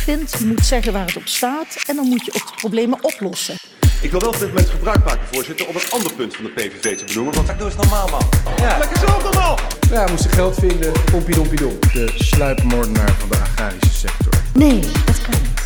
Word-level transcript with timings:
vindt, 0.00 0.40
moet 0.40 0.66
zeggen 0.66 0.92
waar 0.92 1.06
het 1.06 1.16
op 1.16 1.26
staat 1.26 1.76
en 1.86 1.96
dan 1.96 2.06
moet 2.08 2.24
je 2.24 2.32
ook 2.34 2.46
de 2.46 2.54
problemen 2.56 3.04
oplossen. 3.04 3.54
Ik 4.02 4.10
wil 4.10 4.20
wel 4.20 4.28
op 4.28 4.38
dit 4.38 4.48
moment 4.48 4.68
gebruik 4.68 5.04
maken, 5.04 5.26
voorzitter, 5.32 5.68
om 5.68 5.74
een 5.74 5.90
ander 5.90 6.12
punt 6.12 6.36
van 6.36 6.44
de 6.44 6.50
PVV 6.50 6.98
te 6.98 7.04
benoemen. 7.04 7.34
Want 7.34 7.58
doe 7.58 7.66
eens 7.66 7.76
normaal, 7.76 8.08
man. 8.08 8.28
Ja. 8.56 8.78
Lekker 8.78 8.98
zo 8.98 9.22
normaal! 9.22 9.58
Ja, 9.90 10.04
we 10.04 10.10
moesten 10.10 10.30
geld 10.30 10.54
vinden. 10.54 10.92
Pompie 11.10 11.34
dompie 11.34 11.58
dom. 11.58 11.78
De 11.92 12.12
sluipmoordenaar 12.14 13.12
van 13.12 13.28
de 13.28 13.36
agrarische 13.36 13.90
sector. 13.90 14.32
Nee, 14.54 14.80
dat 14.80 15.22
kan 15.22 15.40
niet. 15.40 15.60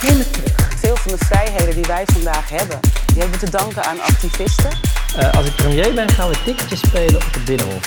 Helemaal 0.00 0.30
terug. 0.30 0.78
Veel 0.78 0.96
van 0.96 1.12
de 1.12 1.24
vrijheden 1.24 1.74
die 1.74 1.84
wij 1.84 2.04
vandaag 2.06 2.48
hebben, 2.48 2.80
die 3.06 3.18
hebben 3.18 3.40
we 3.40 3.46
te 3.46 3.50
danken 3.50 3.84
aan 3.84 4.00
activisten. 4.00 4.70
Uh, 5.18 5.34
als 5.34 5.46
ik 5.46 5.54
premier 5.56 5.94
ben, 5.94 6.08
gaan 6.08 6.28
we 6.28 6.42
ticketjes 6.44 6.80
spelen 6.80 7.16
op 7.16 7.32
het 7.32 7.44
Binnenhof. 7.44 7.84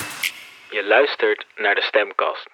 Je 0.70 0.84
luistert 0.84 1.46
naar 1.56 1.74
de 1.74 1.82
Stemkast. 1.82 2.48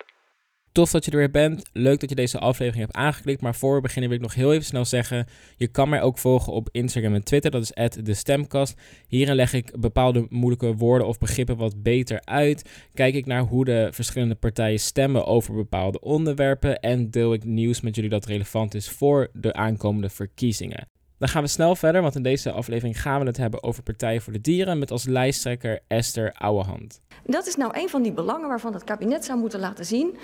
Tof 0.76 0.90
dat 0.90 1.04
je 1.04 1.10
er 1.10 1.16
weer 1.16 1.30
bent. 1.30 1.62
Leuk 1.72 2.00
dat 2.00 2.08
je 2.08 2.14
deze 2.14 2.38
aflevering 2.38 2.84
hebt 2.84 2.96
aangeklikt. 2.96 3.40
Maar 3.40 3.54
voor 3.54 3.74
we 3.74 3.80
beginnen 3.80 4.10
wil 4.10 4.18
ik 4.18 4.24
nog 4.24 4.34
heel 4.34 4.52
even 4.52 4.64
snel 4.64 4.84
zeggen: 4.84 5.26
je 5.56 5.66
kan 5.66 5.88
mij 5.88 6.02
ook 6.02 6.18
volgen 6.18 6.52
op 6.52 6.68
Instagram 6.72 7.14
en 7.14 7.24
Twitter. 7.24 7.50
Dat 7.50 7.62
is 7.62 7.90
de 8.02 8.14
Stemkast. 8.14 8.74
Hierin 9.08 9.34
leg 9.34 9.52
ik 9.52 9.80
bepaalde 9.80 10.26
moeilijke 10.28 10.74
woorden 10.74 11.06
of 11.06 11.18
begrippen 11.18 11.56
wat 11.56 11.82
beter 11.82 12.20
uit. 12.24 12.70
Kijk 12.94 13.14
ik 13.14 13.26
naar 13.26 13.42
hoe 13.42 13.64
de 13.64 13.88
verschillende 13.90 14.34
partijen 14.34 14.80
stemmen 14.80 15.26
over 15.26 15.54
bepaalde 15.54 16.00
onderwerpen. 16.00 16.80
En 16.80 17.10
deel 17.10 17.32
ik 17.32 17.44
nieuws 17.44 17.80
met 17.80 17.94
jullie 17.94 18.10
dat 18.10 18.26
relevant 18.26 18.74
is 18.74 18.90
voor 18.90 19.28
de 19.32 19.52
aankomende 19.52 20.08
verkiezingen. 20.08 20.88
Dan 21.18 21.28
gaan 21.28 21.42
we 21.42 21.48
snel 21.48 21.76
verder, 21.76 22.02
want 22.02 22.14
in 22.14 22.22
deze 22.22 22.50
aflevering 22.50 23.00
gaan 23.00 23.20
we 23.20 23.26
het 23.26 23.36
hebben 23.36 23.62
over 23.62 23.82
Partij 23.82 24.20
voor 24.20 24.32
de 24.32 24.40
Dieren 24.40 24.78
met 24.78 24.90
als 24.90 25.04
lijsttrekker 25.04 25.80
Esther 25.86 26.32
Ouwehand. 26.32 27.00
Dat 27.24 27.46
is 27.46 27.56
nou 27.56 27.78
een 27.80 27.88
van 27.88 28.02
die 28.02 28.12
belangen 28.12 28.48
waarvan 28.48 28.72
het 28.72 28.84
kabinet 28.84 29.24
zou 29.24 29.38
moeten 29.38 29.60
laten 29.60 29.84
zien 29.84 30.16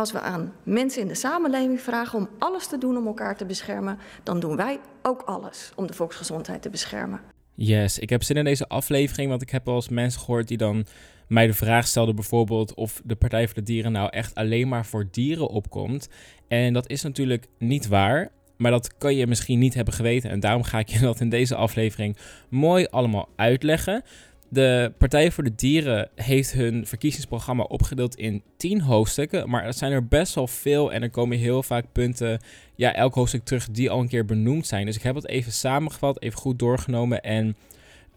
als 0.00 0.12
we 0.12 0.20
aan 0.20 0.52
mensen 0.62 1.02
in 1.02 1.08
de 1.08 1.14
samenleving 1.14 1.80
vragen 1.80 2.18
om 2.18 2.28
alles 2.38 2.66
te 2.66 2.78
doen 2.78 2.96
om 2.96 3.06
elkaar 3.06 3.36
te 3.36 3.44
beschermen, 3.44 3.98
dan 4.22 4.40
doen 4.40 4.56
wij 4.56 4.78
ook 5.02 5.22
alles 5.22 5.72
om 5.76 5.86
de 5.86 5.92
volksgezondheid 5.92 6.62
te 6.62 6.70
beschermen. 6.70 7.20
Yes, 7.54 7.98
ik 7.98 8.10
heb 8.10 8.22
zin 8.22 8.36
in 8.36 8.44
deze 8.44 8.68
aflevering, 8.68 9.28
want 9.28 9.42
ik 9.42 9.50
heb 9.50 9.64
wel 9.64 9.74
eens 9.74 9.88
mensen 9.88 10.20
gehoord 10.20 10.48
die 10.48 10.56
dan 10.56 10.86
mij 11.28 11.46
de 11.46 11.54
vraag 11.54 11.86
stelden 11.86 12.14
bijvoorbeeld 12.14 12.74
of 12.74 13.00
de 13.04 13.16
Partij 13.16 13.46
voor 13.46 13.54
de 13.54 13.62
Dieren 13.62 13.92
nou 13.92 14.08
echt 14.10 14.34
alleen 14.34 14.68
maar 14.68 14.86
voor 14.86 15.08
dieren 15.10 15.48
opkomt. 15.48 16.08
En 16.48 16.72
dat 16.72 16.88
is 16.88 17.02
natuurlijk 17.02 17.46
niet 17.58 17.88
waar. 17.88 18.30
Maar 18.56 18.70
dat 18.70 18.96
kan 18.98 19.14
je 19.14 19.26
misschien 19.26 19.58
niet 19.58 19.74
hebben 19.74 19.94
geweten. 19.94 20.30
En 20.30 20.40
daarom 20.40 20.62
ga 20.62 20.78
ik 20.78 20.88
je 20.88 20.98
dat 20.98 21.20
in 21.20 21.28
deze 21.28 21.54
aflevering 21.54 22.16
mooi 22.48 22.86
allemaal 22.90 23.28
uitleggen. 23.36 24.02
De 24.52 24.92
Partij 24.98 25.30
voor 25.30 25.44
de 25.44 25.54
Dieren 25.54 26.08
heeft 26.14 26.52
hun 26.52 26.86
verkiezingsprogramma 26.86 27.62
opgedeeld 27.62 28.16
in 28.16 28.42
tien 28.56 28.80
hoofdstukken. 28.80 29.50
Maar 29.50 29.64
het 29.64 29.76
zijn 29.76 29.92
er 29.92 30.06
best 30.06 30.34
wel 30.34 30.46
veel 30.46 30.92
en 30.92 31.02
er 31.02 31.10
komen 31.10 31.38
heel 31.38 31.62
vaak 31.62 31.84
punten, 31.92 32.40
ja, 32.74 32.94
elk 32.94 33.14
hoofdstuk 33.14 33.44
terug 33.44 33.70
die 33.70 33.90
al 33.90 34.00
een 34.00 34.08
keer 34.08 34.24
benoemd 34.24 34.66
zijn. 34.66 34.86
Dus 34.86 34.96
ik 34.96 35.02
heb 35.02 35.14
het 35.14 35.28
even 35.28 35.52
samengevat, 35.52 36.22
even 36.22 36.38
goed 36.38 36.58
doorgenomen 36.58 37.22
en 37.22 37.56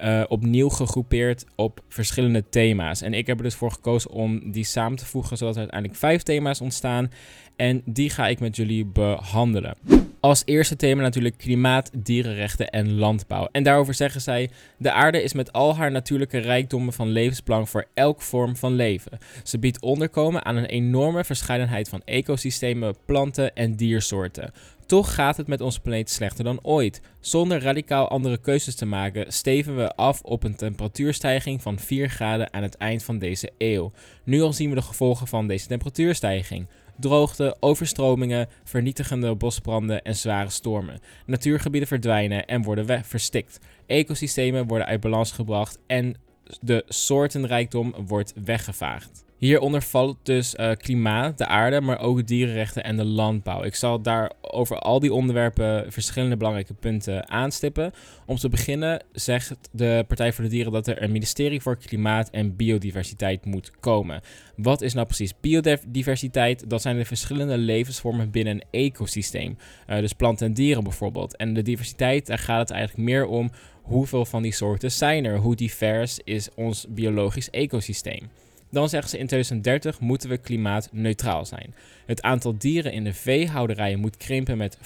uh, 0.01 0.23
opnieuw 0.27 0.69
gegroepeerd 0.69 1.45
op 1.55 1.83
verschillende 1.87 2.43
thema's. 2.49 3.01
En 3.01 3.13
ik 3.13 3.27
heb 3.27 3.37
er 3.37 3.43
dus 3.43 3.55
voor 3.55 3.71
gekozen 3.71 4.11
om 4.11 4.51
die 4.51 4.65
samen 4.65 4.97
te 4.97 5.05
voegen, 5.05 5.37
zodat 5.37 5.53
er 5.53 5.61
uiteindelijk 5.61 5.99
vijf 5.99 6.23
thema's 6.23 6.61
ontstaan. 6.61 7.11
En 7.55 7.81
die 7.85 8.09
ga 8.09 8.27
ik 8.27 8.39
met 8.39 8.55
jullie 8.55 8.85
behandelen. 8.85 9.75
Als 10.19 10.41
eerste 10.45 10.75
thema 10.75 11.01
natuurlijk 11.01 11.37
klimaat, 11.37 11.91
dierenrechten 11.97 12.69
en 12.69 12.93
landbouw. 12.93 13.47
En 13.51 13.63
daarover 13.63 13.93
zeggen 13.93 14.21
zij: 14.21 14.49
De 14.77 14.91
aarde 14.91 15.23
is 15.23 15.33
met 15.33 15.53
al 15.53 15.75
haar 15.75 15.91
natuurlijke 15.91 16.37
rijkdommen 16.37 16.93
van 16.93 17.09
levensbelang 17.09 17.69
voor 17.69 17.85
elk 17.93 18.21
vorm 18.21 18.55
van 18.55 18.73
leven. 18.73 19.17
Ze 19.43 19.59
biedt 19.59 19.81
onderkomen 19.81 20.45
aan 20.45 20.55
een 20.55 20.65
enorme 20.65 21.23
verscheidenheid 21.23 21.89
van 21.89 22.01
ecosystemen, 22.05 22.95
planten 23.05 23.55
en 23.55 23.75
diersoorten. 23.75 24.51
Toch 24.85 25.13
gaat 25.13 25.37
het 25.37 25.47
met 25.47 25.61
onze 25.61 25.79
planeet 25.79 26.09
slechter 26.09 26.43
dan 26.43 26.59
ooit. 26.61 27.01
Zonder 27.19 27.61
radicaal 27.61 28.09
andere 28.09 28.37
keuzes 28.37 28.75
te 28.75 28.85
maken, 28.85 29.33
steven 29.33 29.75
we 29.75 29.95
af 29.95 30.21
op 30.21 30.43
een 30.43 30.55
temperatuurstijging 30.55 31.61
van 31.61 31.79
4 31.79 32.09
graden 32.09 32.53
aan 32.53 32.63
het 32.63 32.77
eind 32.77 33.03
van 33.03 33.17
deze 33.17 33.51
eeuw. 33.57 33.91
Nu 34.23 34.41
al 34.41 34.53
zien 34.53 34.69
we 34.69 34.75
de 34.75 34.81
gevolgen 34.81 35.27
van 35.27 35.47
deze 35.47 35.67
temperatuurstijging 35.67 36.67
droogte, 36.99 37.57
overstromingen, 37.59 38.47
vernietigende 38.63 39.35
bosbranden 39.35 40.01
en 40.01 40.15
zware 40.15 40.49
stormen. 40.49 40.99
Natuurgebieden 41.25 41.87
verdwijnen 41.87 42.45
en 42.45 42.63
worden 42.63 43.05
verstikt. 43.05 43.59
Ecosystemen 43.85 44.67
worden 44.67 44.87
uit 44.87 45.01
balans 45.01 45.31
gebracht 45.31 45.79
en 45.87 46.15
de 46.61 46.83
soortenrijkdom 46.87 47.93
wordt 48.05 48.33
weggevaagd. 48.45 49.25
Hieronder 49.43 49.81
valt 49.81 50.17
dus 50.23 50.55
uh, 50.55 50.71
klimaat, 50.77 51.37
de 51.37 51.45
aarde, 51.45 51.81
maar 51.81 51.99
ook 51.99 52.27
dierenrechten 52.27 52.83
en 52.83 52.97
de 52.97 53.05
landbouw. 53.05 53.63
Ik 53.63 53.75
zal 53.75 54.01
daar 54.01 54.31
over 54.41 54.79
al 54.79 54.99
die 54.99 55.13
onderwerpen 55.13 55.91
verschillende 55.91 56.37
belangrijke 56.37 56.73
punten 56.73 57.29
aanstippen. 57.29 57.91
Om 58.25 58.35
te 58.35 58.49
beginnen 58.49 59.03
zegt 59.11 59.55
de 59.71 60.05
Partij 60.07 60.33
voor 60.33 60.43
de 60.43 60.49
Dieren 60.49 60.71
dat 60.71 60.87
er 60.87 61.01
een 61.01 61.11
ministerie 61.11 61.61
voor 61.61 61.77
klimaat 61.77 62.29
en 62.29 62.55
biodiversiteit 62.55 63.45
moet 63.45 63.71
komen. 63.79 64.21
Wat 64.55 64.81
is 64.81 64.93
nou 64.93 65.05
precies 65.05 65.33
biodiversiteit? 65.39 66.69
Dat 66.69 66.81
zijn 66.81 66.97
de 66.97 67.05
verschillende 67.05 67.57
levensvormen 67.57 68.31
binnen 68.31 68.53
een 68.53 68.63
ecosysteem. 68.71 69.57
Uh, 69.89 69.97
dus 69.97 70.13
planten 70.13 70.47
en 70.47 70.53
dieren 70.53 70.83
bijvoorbeeld. 70.83 71.35
En 71.35 71.53
de 71.53 71.61
diversiteit, 71.61 72.25
daar 72.25 72.39
gaat 72.39 72.59
het 72.59 72.71
eigenlijk 72.71 73.09
meer 73.09 73.25
om 73.25 73.51
hoeveel 73.81 74.25
van 74.25 74.41
die 74.41 74.53
soorten 74.53 74.91
zijn 74.91 75.25
er. 75.25 75.37
Hoe 75.37 75.55
divers 75.55 76.19
is 76.23 76.49
ons 76.55 76.85
biologisch 76.89 77.49
ecosysteem. 77.49 78.29
Dan 78.73 78.89
zeggen 78.89 79.09
ze 79.09 79.17
in 79.17 79.27
2030 79.27 79.99
moeten 79.99 80.29
we 80.29 80.37
klimaatneutraal 80.37 81.45
zijn. 81.45 81.75
Het 82.05 82.21
aantal 82.21 82.57
dieren 82.57 82.91
in 82.91 83.03
de 83.03 83.13
veehouderijen 83.13 83.99
moet 83.99 84.17
krimpen 84.17 84.57
met 84.57 84.77
75% 84.77 84.79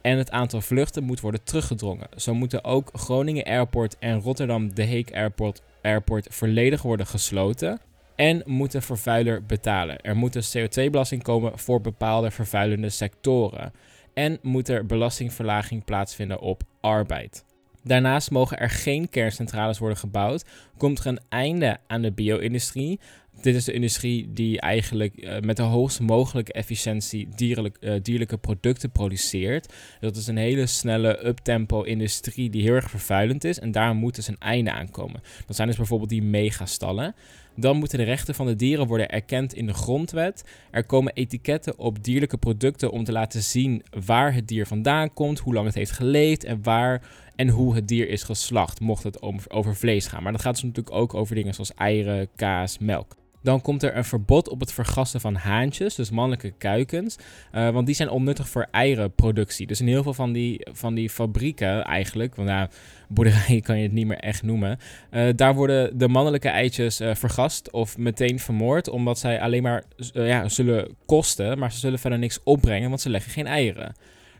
en 0.00 0.18
het 0.18 0.30
aantal 0.30 0.60
vluchten 0.60 1.04
moet 1.04 1.20
worden 1.20 1.44
teruggedrongen. 1.44 2.08
Zo 2.16 2.34
moeten 2.34 2.64
ook 2.64 2.90
Groningen 2.92 3.44
Airport 3.44 3.98
en 3.98 4.20
Rotterdam 4.20 4.74
De 4.74 4.84
Hague 4.84 5.14
Airport, 5.14 5.62
Airport 5.82 6.26
volledig 6.30 6.82
worden 6.82 7.06
gesloten. 7.06 7.80
En 8.16 8.42
moet 8.44 8.72
de 8.72 8.80
vervuiler 8.80 9.44
betalen. 9.44 10.00
Er 10.00 10.16
moet 10.16 10.34
een 10.34 10.68
CO2-belasting 10.68 11.22
komen 11.22 11.58
voor 11.58 11.80
bepaalde 11.80 12.30
vervuilende 12.30 12.90
sectoren. 12.90 13.72
En 14.14 14.38
moet 14.42 14.68
er 14.68 14.86
belastingverlaging 14.86 15.84
plaatsvinden 15.84 16.40
op 16.40 16.62
arbeid. 16.80 17.44
Daarnaast 17.86 18.30
mogen 18.30 18.58
er 18.58 18.70
geen 18.70 19.08
kerncentrales 19.08 19.78
worden 19.78 19.98
gebouwd. 19.98 20.44
Komt 20.76 20.98
er 20.98 21.06
een 21.06 21.20
einde 21.28 21.78
aan 21.86 22.02
de 22.02 22.12
bio-industrie. 22.12 23.00
Dit 23.40 23.54
is 23.54 23.64
de 23.64 23.72
industrie 23.72 24.32
die 24.32 24.60
eigenlijk 24.60 25.12
uh, 25.16 25.40
met 25.40 25.56
de 25.56 25.62
hoogst 25.62 26.00
mogelijke 26.00 26.52
efficiëntie 26.52 27.28
dierlijk, 27.36 27.76
uh, 27.80 27.94
dierlijke 28.02 28.36
producten 28.36 28.90
produceert. 28.90 29.72
Dat 30.00 30.16
is 30.16 30.26
een 30.26 30.36
hele 30.36 30.66
snelle 30.66 31.26
uptempo 31.26 31.82
industrie 31.82 32.50
die 32.50 32.62
heel 32.62 32.74
erg 32.74 32.90
vervuilend 32.90 33.44
is. 33.44 33.58
En 33.58 33.72
daar 33.72 33.94
moet 33.94 34.14
dus 34.14 34.28
een 34.28 34.38
einde 34.38 34.72
aan 34.72 34.90
komen. 34.90 35.22
Dat 35.46 35.56
zijn 35.56 35.68
dus 35.68 35.76
bijvoorbeeld 35.76 36.10
die 36.10 36.22
megastallen. 36.22 37.14
Dan 37.56 37.76
moeten 37.76 37.98
de 37.98 38.04
rechten 38.04 38.34
van 38.34 38.46
de 38.46 38.56
dieren 38.56 38.86
worden 38.86 39.08
erkend 39.08 39.54
in 39.54 39.66
de 39.66 39.74
grondwet. 39.74 40.44
Er 40.70 40.84
komen 40.84 41.12
etiketten 41.12 41.78
op 41.78 42.04
dierlijke 42.04 42.36
producten 42.36 42.90
om 42.90 43.04
te 43.04 43.12
laten 43.12 43.42
zien 43.42 43.82
waar 44.04 44.34
het 44.34 44.48
dier 44.48 44.66
vandaan 44.66 45.12
komt, 45.12 45.38
hoe 45.38 45.54
lang 45.54 45.66
het 45.66 45.74
heeft 45.74 45.90
geleefd 45.90 46.44
en 46.44 46.62
waar 46.62 47.02
en 47.36 47.48
hoe 47.48 47.74
het 47.74 47.88
dier 47.88 48.08
is 48.08 48.22
geslacht, 48.22 48.80
mocht 48.80 49.02
het 49.02 49.22
over 49.50 49.76
vlees 49.76 50.06
gaan. 50.06 50.22
Maar 50.22 50.32
dat 50.32 50.40
gaat 50.40 50.54
dus 50.54 50.65
natuurlijk 50.66 50.96
ook 50.96 51.14
over 51.14 51.34
dingen 51.34 51.54
zoals 51.54 51.74
eieren, 51.74 52.28
kaas, 52.36 52.78
melk. 52.78 53.16
Dan 53.46 53.60
komt 53.60 53.82
er 53.82 53.96
een 53.96 54.04
verbod 54.04 54.48
op 54.48 54.60
het 54.60 54.72
vergassen 54.72 55.20
van 55.20 55.34
haantjes, 55.34 55.94
dus 55.94 56.10
mannelijke 56.10 56.52
kuikens. 56.58 57.16
Uh, 57.54 57.70
want 57.70 57.86
die 57.86 57.94
zijn 57.94 58.10
onnuttig 58.10 58.48
voor 58.48 58.66
eierenproductie. 58.70 59.66
Dus 59.66 59.80
in 59.80 59.86
heel 59.86 60.02
veel 60.02 60.14
van 60.14 60.32
die, 60.32 60.66
van 60.72 60.94
die 60.94 61.10
fabrieken 61.10 61.84
eigenlijk, 61.84 62.34
want 62.34 62.48
nou, 62.48 62.68
boerderijen 63.08 63.62
kan 63.62 63.76
je 63.76 63.82
het 63.82 63.92
niet 63.92 64.06
meer 64.06 64.18
echt 64.18 64.42
noemen. 64.42 64.78
Uh, 65.10 65.28
daar 65.36 65.54
worden 65.54 65.98
de 65.98 66.08
mannelijke 66.08 66.48
eitjes 66.48 67.00
uh, 67.00 67.14
vergast 67.14 67.70
of 67.70 67.98
meteen 67.98 68.38
vermoord. 68.38 68.88
Omdat 68.88 69.18
zij 69.18 69.40
alleen 69.40 69.62
maar 69.62 69.84
ja, 70.12 70.48
zullen 70.48 70.96
kosten, 71.04 71.58
maar 71.58 71.72
ze 71.72 71.78
zullen 71.78 71.98
verder 71.98 72.18
niks 72.18 72.40
opbrengen, 72.42 72.88
want 72.88 73.00
ze 73.00 73.10
leggen 73.10 73.32
geen 73.32 73.46
eieren. 73.46 73.94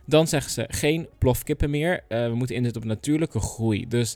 Dan 0.05 0.27
zeggen 0.27 0.51
ze 0.51 0.65
geen 0.67 1.07
plofkippen 1.17 1.69
meer. 1.69 2.03
we 2.07 2.33
moeten 2.33 2.55
inzetten 2.55 2.81
op 2.81 2.87
natuurlijke 2.87 3.39
groei. 3.39 3.87
Dus 3.87 4.15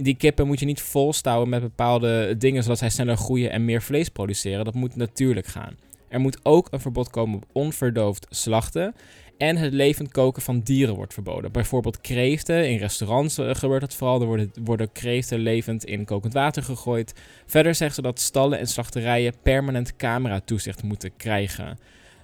die 0.00 0.16
kippen 0.16 0.46
moet 0.46 0.60
je 0.60 0.66
niet 0.66 0.80
volstouwen 0.80 1.48
met 1.48 1.60
bepaalde 1.60 2.34
dingen 2.38 2.62
zodat 2.62 2.78
zij 2.78 2.90
sneller 2.90 3.16
groeien 3.16 3.50
en 3.50 3.64
meer 3.64 3.82
vlees 3.82 4.08
produceren. 4.08 4.64
Dat 4.64 4.74
moet 4.74 4.96
natuurlijk 4.96 5.46
gaan. 5.46 5.76
Er 6.08 6.20
moet 6.20 6.38
ook 6.42 6.68
een 6.70 6.80
verbod 6.80 7.10
komen 7.10 7.36
op 7.36 7.44
onverdoofd 7.52 8.26
slachten. 8.30 8.94
En 9.38 9.56
het 9.56 9.72
levend 9.72 10.12
koken 10.12 10.42
van 10.42 10.60
dieren 10.60 10.94
wordt 10.94 11.14
verboden. 11.14 11.52
Bijvoorbeeld 11.52 12.00
kreeften. 12.00 12.70
In 12.70 12.78
restaurants 12.78 13.38
eh, 13.38 13.54
gebeurt 13.54 13.80
dat 13.80 13.94
vooral. 13.94 14.20
Er 14.20 14.26
worden, 14.26 14.50
worden 14.64 14.92
kreeften 14.92 15.38
levend 15.38 15.84
in 15.84 16.04
kokend 16.04 16.32
water 16.32 16.62
gegooid. 16.62 17.14
Verder 17.46 17.74
zeggen 17.74 17.96
ze 17.96 18.02
dat 18.02 18.20
stallen 18.20 18.58
en 18.58 18.66
slachterijen 18.66 19.34
permanent 19.42 19.96
camera-toezicht 19.96 20.82
moeten 20.82 21.16
krijgen. 21.16 21.78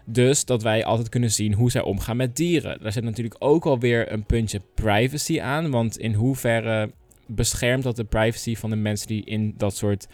Dus 0.04 0.44
dat 0.44 0.62
wij 0.62 0.84
altijd 0.84 1.08
kunnen 1.08 1.30
zien 1.30 1.52
hoe 1.52 1.70
zij 1.70 1.82
omgaan 1.82 2.16
met 2.16 2.36
dieren. 2.36 2.78
Daar 2.82 2.92
zit 2.92 3.04
natuurlijk 3.04 3.36
ook 3.38 3.64
alweer 3.66 4.12
een 4.12 4.24
puntje 4.24 4.60
privacy 4.74 5.40
aan. 5.40 5.70
Want 5.70 5.98
in 5.98 6.14
hoeverre 6.14 6.90
beschermt 7.26 7.82
dat 7.82 7.96
de 7.96 8.04
privacy 8.04 8.56
van 8.56 8.70
de 8.70 8.76
mensen 8.76 9.06
die 9.06 9.24
in 9.24 9.54
dat 9.56 9.76
soort 9.76 10.06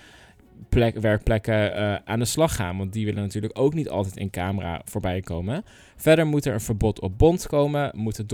plek, 0.68 0.98
werkplekken 0.98 1.78
uh, 1.78 1.94
aan 2.04 2.18
de 2.18 2.24
slag 2.24 2.54
gaan. 2.54 2.78
Want 2.78 2.92
die 2.92 3.04
willen 3.04 3.22
natuurlijk 3.22 3.58
ook 3.58 3.74
niet 3.74 3.88
altijd 3.88 4.16
in 4.16 4.30
camera 4.30 4.82
voorbij 4.84 5.20
komen. 5.20 5.64
Verder 5.96 6.26
moet 6.26 6.46
er 6.46 6.54
een 6.54 6.60
verbod 6.60 7.00
op 7.00 7.18
bond 7.18 7.46
komen. 7.46 7.90
Moet 7.94 8.16
het 8.16 8.28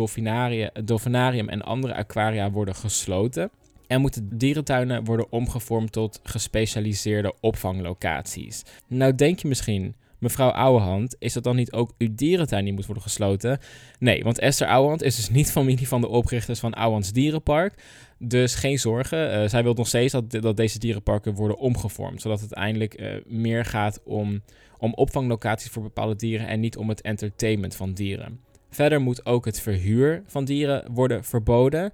dolfinarium 0.84 1.48
en 1.48 1.62
andere 1.62 1.94
aquaria 1.94 2.50
worden 2.50 2.74
gesloten. 2.74 3.50
En 3.86 4.00
moeten 4.00 4.28
dierentuinen 4.38 5.04
worden 5.04 5.32
omgevormd 5.32 5.92
tot 5.92 6.20
gespecialiseerde 6.22 7.34
opvanglocaties. 7.40 8.62
Nou 8.86 9.14
denk 9.14 9.38
je 9.38 9.48
misschien, 9.48 9.94
mevrouw 10.18 10.48
Ouwehand, 10.48 11.16
is 11.18 11.32
dat 11.32 11.44
dan 11.44 11.56
niet 11.56 11.72
ook 11.72 11.92
uw 11.98 12.14
dierentuin 12.14 12.64
die 12.64 12.72
moet 12.72 12.86
worden 12.86 13.02
gesloten? 13.02 13.58
Nee, 13.98 14.24
want 14.24 14.38
Esther 14.38 14.68
Ouwehand 14.68 15.02
is 15.02 15.16
dus 15.16 15.30
niet 15.30 15.52
familie 15.58 15.88
van 15.88 16.00
de 16.00 16.08
oprichters 16.08 16.60
van 16.60 16.74
Ouwehands 16.74 17.12
Dierenpark. 17.12 17.74
Dus 18.18 18.54
geen 18.54 18.78
zorgen. 18.78 19.42
Uh, 19.42 19.48
zij 19.48 19.62
wil 19.62 19.74
nog 19.74 19.86
steeds 19.86 20.12
dat, 20.12 20.30
dat 20.30 20.56
deze 20.56 20.78
dierenparken 20.78 21.34
worden 21.34 21.58
omgevormd. 21.58 22.20
Zodat 22.22 22.40
het 22.40 22.52
eindelijk 22.52 23.00
uh, 23.00 23.14
meer 23.26 23.64
gaat 23.64 24.00
om, 24.04 24.42
om 24.78 24.94
opvanglocaties 24.94 25.70
voor 25.70 25.82
bepaalde 25.82 26.16
dieren 26.16 26.46
en 26.46 26.60
niet 26.60 26.76
om 26.76 26.88
het 26.88 27.00
entertainment 27.00 27.74
van 27.76 27.92
dieren. 27.92 28.40
Verder 28.70 29.00
moet 29.00 29.26
ook 29.26 29.44
het 29.44 29.60
verhuur 29.60 30.22
van 30.26 30.44
dieren 30.44 30.92
worden 30.92 31.24
verboden. 31.24 31.92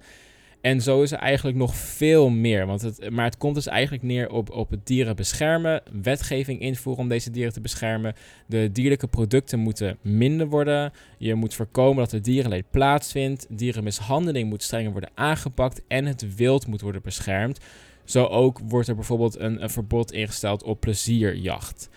En 0.63 0.81
zo 0.81 1.01
is 1.01 1.11
er 1.11 1.17
eigenlijk 1.17 1.57
nog 1.57 1.75
veel 1.75 2.29
meer. 2.29 2.65
Want 2.65 2.81
het, 2.81 3.09
maar 3.09 3.25
het 3.25 3.37
komt 3.37 3.55
dus 3.55 3.67
eigenlijk 3.67 4.03
neer 4.03 4.29
op, 4.29 4.49
op 4.49 4.69
het 4.69 4.87
dieren 4.87 5.15
beschermen, 5.15 5.81
wetgeving 6.01 6.59
invoeren 6.59 7.03
om 7.03 7.09
deze 7.09 7.31
dieren 7.31 7.53
te 7.53 7.61
beschermen. 7.61 8.13
De 8.47 8.69
dierlijke 8.71 9.07
producten 9.07 9.59
moeten 9.59 9.97
minder 10.01 10.47
worden. 10.47 10.91
Je 11.17 11.35
moet 11.35 11.53
voorkomen 11.53 12.03
dat 12.03 12.11
er 12.11 12.21
dierenleed 12.21 12.71
plaatsvindt. 12.71 13.45
Dierenmishandeling 13.49 14.49
moet 14.49 14.63
strenger 14.63 14.91
worden 14.91 15.11
aangepakt 15.15 15.81
en 15.87 16.05
het 16.05 16.35
wild 16.35 16.67
moet 16.67 16.81
worden 16.81 17.01
beschermd. 17.01 17.59
Zo 18.03 18.25
ook 18.25 18.59
wordt 18.67 18.87
er 18.87 18.95
bijvoorbeeld 18.95 19.39
een, 19.39 19.63
een 19.63 19.69
verbod 19.69 20.11
ingesteld 20.11 20.63
op 20.63 20.79
plezierjacht. 20.79 21.89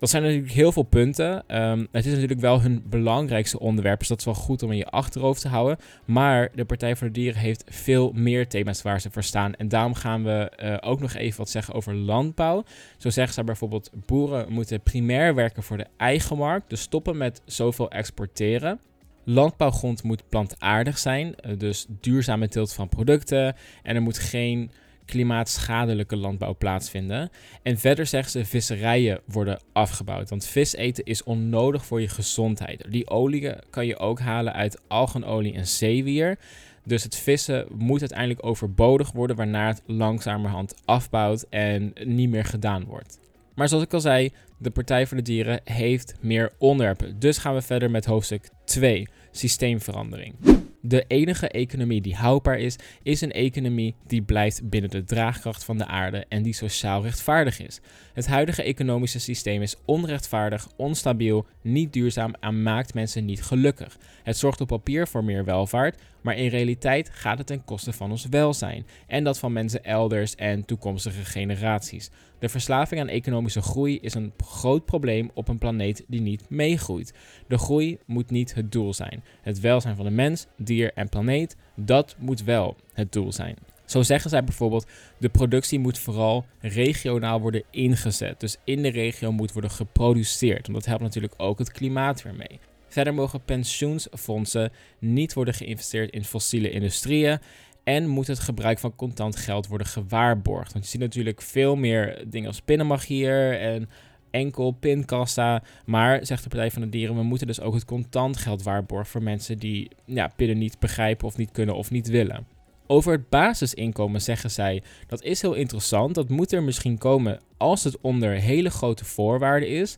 Dat 0.00 0.10
zijn 0.10 0.22
natuurlijk 0.22 0.52
heel 0.52 0.72
veel 0.72 0.82
punten. 0.82 1.60
Um, 1.62 1.88
het 1.92 2.06
is 2.06 2.12
natuurlijk 2.12 2.40
wel 2.40 2.60
hun 2.60 2.82
belangrijkste 2.86 3.58
onderwerp, 3.58 3.98
dus 3.98 4.08
dat 4.08 4.18
is 4.18 4.24
wel 4.24 4.34
goed 4.34 4.62
om 4.62 4.70
in 4.70 4.76
je 4.76 4.86
achterhoofd 4.86 5.40
te 5.40 5.48
houden. 5.48 5.76
Maar 6.04 6.48
de 6.54 6.64
Partij 6.64 6.96
voor 6.96 7.06
de 7.06 7.12
Dieren 7.12 7.40
heeft 7.40 7.64
veel 7.68 8.12
meer 8.14 8.48
thema's 8.48 8.82
waar 8.82 9.00
ze 9.00 9.10
voor 9.10 9.22
staan. 9.22 9.54
En 9.54 9.68
daarom 9.68 9.94
gaan 9.94 10.24
we 10.24 10.52
uh, 10.62 10.76
ook 10.80 11.00
nog 11.00 11.14
even 11.14 11.38
wat 11.38 11.50
zeggen 11.50 11.74
over 11.74 11.94
landbouw. 11.94 12.64
Zo 12.98 13.10
zeggen 13.10 13.34
ze 13.34 13.44
bijvoorbeeld: 13.44 13.90
boeren 14.06 14.52
moeten 14.52 14.80
primair 14.80 15.34
werken 15.34 15.62
voor 15.62 15.76
de 15.76 15.86
eigen 15.96 16.36
markt, 16.36 16.70
dus 16.70 16.80
stoppen 16.80 17.16
met 17.16 17.42
zoveel 17.44 17.90
exporteren. 17.90 18.80
Landbouwgrond 19.24 20.02
moet 20.02 20.28
plantaardig 20.28 20.98
zijn, 20.98 21.34
uh, 21.46 21.58
dus 21.58 21.86
duurzame 21.88 22.48
teelt 22.48 22.72
van 22.72 22.88
producten. 22.88 23.56
En 23.82 23.94
er 23.94 24.02
moet 24.02 24.18
geen 24.18 24.70
klimaatschadelijke 25.10 26.16
landbouw 26.16 26.54
plaatsvinden. 26.54 27.30
En 27.62 27.78
verder 27.78 28.06
zeggen 28.06 28.30
ze 28.30 28.44
visserijen 28.44 29.20
worden 29.24 29.60
afgebouwd. 29.72 30.30
Want 30.30 30.46
vis 30.46 30.74
eten 30.74 31.04
is 31.04 31.22
onnodig 31.22 31.86
voor 31.86 32.00
je 32.00 32.08
gezondheid. 32.08 32.84
Die 32.88 33.10
olie 33.10 33.52
kan 33.70 33.86
je 33.86 33.98
ook 33.98 34.20
halen 34.20 34.52
uit 34.52 34.80
algenolie 34.88 35.54
en 35.54 35.66
zeewier. 35.66 36.38
Dus 36.84 37.02
het 37.02 37.16
vissen 37.16 37.66
moet 37.76 38.00
uiteindelijk 38.00 38.46
overbodig 38.46 39.12
worden, 39.12 39.36
waarna 39.36 39.66
het 39.66 39.82
langzamerhand 39.86 40.74
afbouwt 40.84 41.46
en 41.48 41.92
niet 42.04 42.30
meer 42.30 42.44
gedaan 42.44 42.84
wordt. 42.84 43.18
Maar 43.54 43.68
zoals 43.68 43.84
ik 43.84 43.92
al 43.92 44.00
zei, 44.00 44.32
de 44.58 44.70
Partij 44.70 45.06
voor 45.06 45.16
de 45.16 45.22
Dieren 45.22 45.60
heeft 45.64 46.14
meer 46.20 46.52
onderwerpen. 46.58 47.18
Dus 47.18 47.38
gaan 47.38 47.54
we 47.54 47.62
verder 47.62 47.90
met 47.90 48.04
hoofdstuk 48.04 48.48
2, 48.64 49.08
systeemverandering. 49.30 50.34
De 50.82 51.04
enige 51.06 51.48
economie 51.48 52.00
die 52.00 52.14
houdbaar 52.14 52.58
is, 52.58 52.76
is 53.02 53.20
een 53.20 53.32
economie 53.32 53.94
die 54.06 54.22
blijft 54.22 54.68
binnen 54.68 54.90
de 54.90 55.04
draagkracht 55.04 55.64
van 55.64 55.78
de 55.78 55.86
aarde 55.86 56.24
en 56.28 56.42
die 56.42 56.52
sociaal 56.52 57.02
rechtvaardig 57.02 57.60
is. 57.60 57.80
Het 58.12 58.26
huidige 58.26 58.62
economische 58.62 59.20
systeem 59.20 59.62
is 59.62 59.76
onrechtvaardig, 59.84 60.68
onstabiel, 60.76 61.46
niet 61.62 61.92
duurzaam 61.92 62.34
en 62.40 62.62
maakt 62.62 62.94
mensen 62.94 63.24
niet 63.24 63.42
gelukkig. 63.42 63.98
Het 64.22 64.36
zorgt 64.36 64.60
op 64.60 64.68
papier 64.68 65.08
voor 65.08 65.24
meer 65.24 65.44
welvaart, 65.44 66.00
maar 66.22 66.36
in 66.36 66.48
realiteit 66.48 67.10
gaat 67.12 67.38
het 67.38 67.46
ten 67.46 67.64
koste 67.64 67.92
van 67.92 68.10
ons 68.10 68.26
welzijn 68.26 68.86
en 69.06 69.24
dat 69.24 69.38
van 69.38 69.52
mensen 69.52 69.84
elders 69.84 70.34
en 70.34 70.64
toekomstige 70.64 71.24
generaties. 71.24 72.10
De 72.38 72.48
verslaving 72.48 73.00
aan 73.00 73.08
economische 73.08 73.62
groei 73.62 73.98
is 74.00 74.14
een 74.14 74.32
groot 74.44 74.84
probleem 74.84 75.30
op 75.34 75.48
een 75.48 75.58
planeet 75.58 76.04
die 76.08 76.20
niet 76.20 76.50
meegroeit. 76.50 77.14
De 77.48 77.58
groei 77.58 77.98
moet 78.06 78.30
niet 78.30 78.54
het 78.54 78.72
doel 78.72 78.94
zijn. 78.94 79.24
Het 79.42 79.60
welzijn 79.60 79.96
van 79.96 80.04
de 80.04 80.10
mens, 80.10 80.46
dier 80.56 80.92
en 80.94 81.08
planeet, 81.08 81.56
dat 81.76 82.16
moet 82.18 82.42
wel 82.42 82.76
het 82.92 83.12
doel 83.12 83.32
zijn. 83.32 83.56
Zo 83.84 84.02
zeggen 84.02 84.30
zij 84.30 84.44
bijvoorbeeld, 84.44 84.86
de 85.18 85.28
productie 85.28 85.78
moet 85.78 85.98
vooral 85.98 86.44
regionaal 86.60 87.40
worden 87.40 87.62
ingezet. 87.70 88.40
Dus 88.40 88.56
in 88.64 88.82
de 88.82 88.88
regio 88.88 89.32
moet 89.32 89.52
worden 89.52 89.70
geproduceerd. 89.70 90.66
Want 90.66 90.78
dat 90.78 90.86
helpt 90.86 91.02
natuurlijk 91.02 91.34
ook 91.36 91.58
het 91.58 91.72
klimaat 91.72 92.22
weer 92.22 92.34
mee. 92.34 92.58
Verder 92.90 93.14
mogen 93.14 93.44
pensioensfondsen 93.44 94.72
niet 94.98 95.32
worden 95.32 95.54
geïnvesteerd 95.54 96.10
in 96.10 96.24
fossiele 96.24 96.70
industrieën. 96.70 97.38
En 97.84 98.08
moet 98.08 98.26
het 98.26 98.38
gebruik 98.38 98.78
van 98.78 98.96
contant 98.96 99.36
geld 99.36 99.66
worden 99.66 99.86
gewaarborgd. 99.86 100.72
Want 100.72 100.84
je 100.84 100.90
ziet 100.90 101.00
natuurlijk 101.00 101.42
veel 101.42 101.76
meer 101.76 102.24
dingen 102.26 102.48
als 102.48 102.60
pinnenmagier 102.60 103.60
en 103.60 103.88
enkel 104.30 104.70
pinkassa. 104.70 105.62
Maar, 105.86 106.26
zegt 106.26 106.42
de 106.42 106.48
Partij 106.48 106.70
van 106.70 106.82
de 106.82 106.88
Dieren, 106.88 107.16
we 107.16 107.22
moeten 107.22 107.46
dus 107.46 107.60
ook 107.60 107.74
het 107.74 107.84
contant 107.84 108.36
geld 108.36 108.62
waarborgen 108.62 109.10
voor 109.10 109.22
mensen 109.22 109.58
die 109.58 109.88
ja, 110.04 110.28
pinnen 110.36 110.58
niet 110.58 110.78
begrijpen 110.78 111.26
of 111.26 111.36
niet 111.36 111.50
kunnen 111.50 111.74
of 111.74 111.90
niet 111.90 112.08
willen. 112.08 112.46
Over 112.86 113.12
het 113.12 113.28
basisinkomen 113.28 114.22
zeggen 114.22 114.50
zij, 114.50 114.82
dat 115.06 115.22
is 115.22 115.42
heel 115.42 115.54
interessant. 115.54 116.14
Dat 116.14 116.28
moet 116.28 116.52
er 116.52 116.62
misschien 116.62 116.98
komen 116.98 117.40
als 117.56 117.84
het 117.84 118.00
onder 118.00 118.32
hele 118.32 118.70
grote 118.70 119.04
voorwaarden 119.04 119.68
is. 119.68 119.96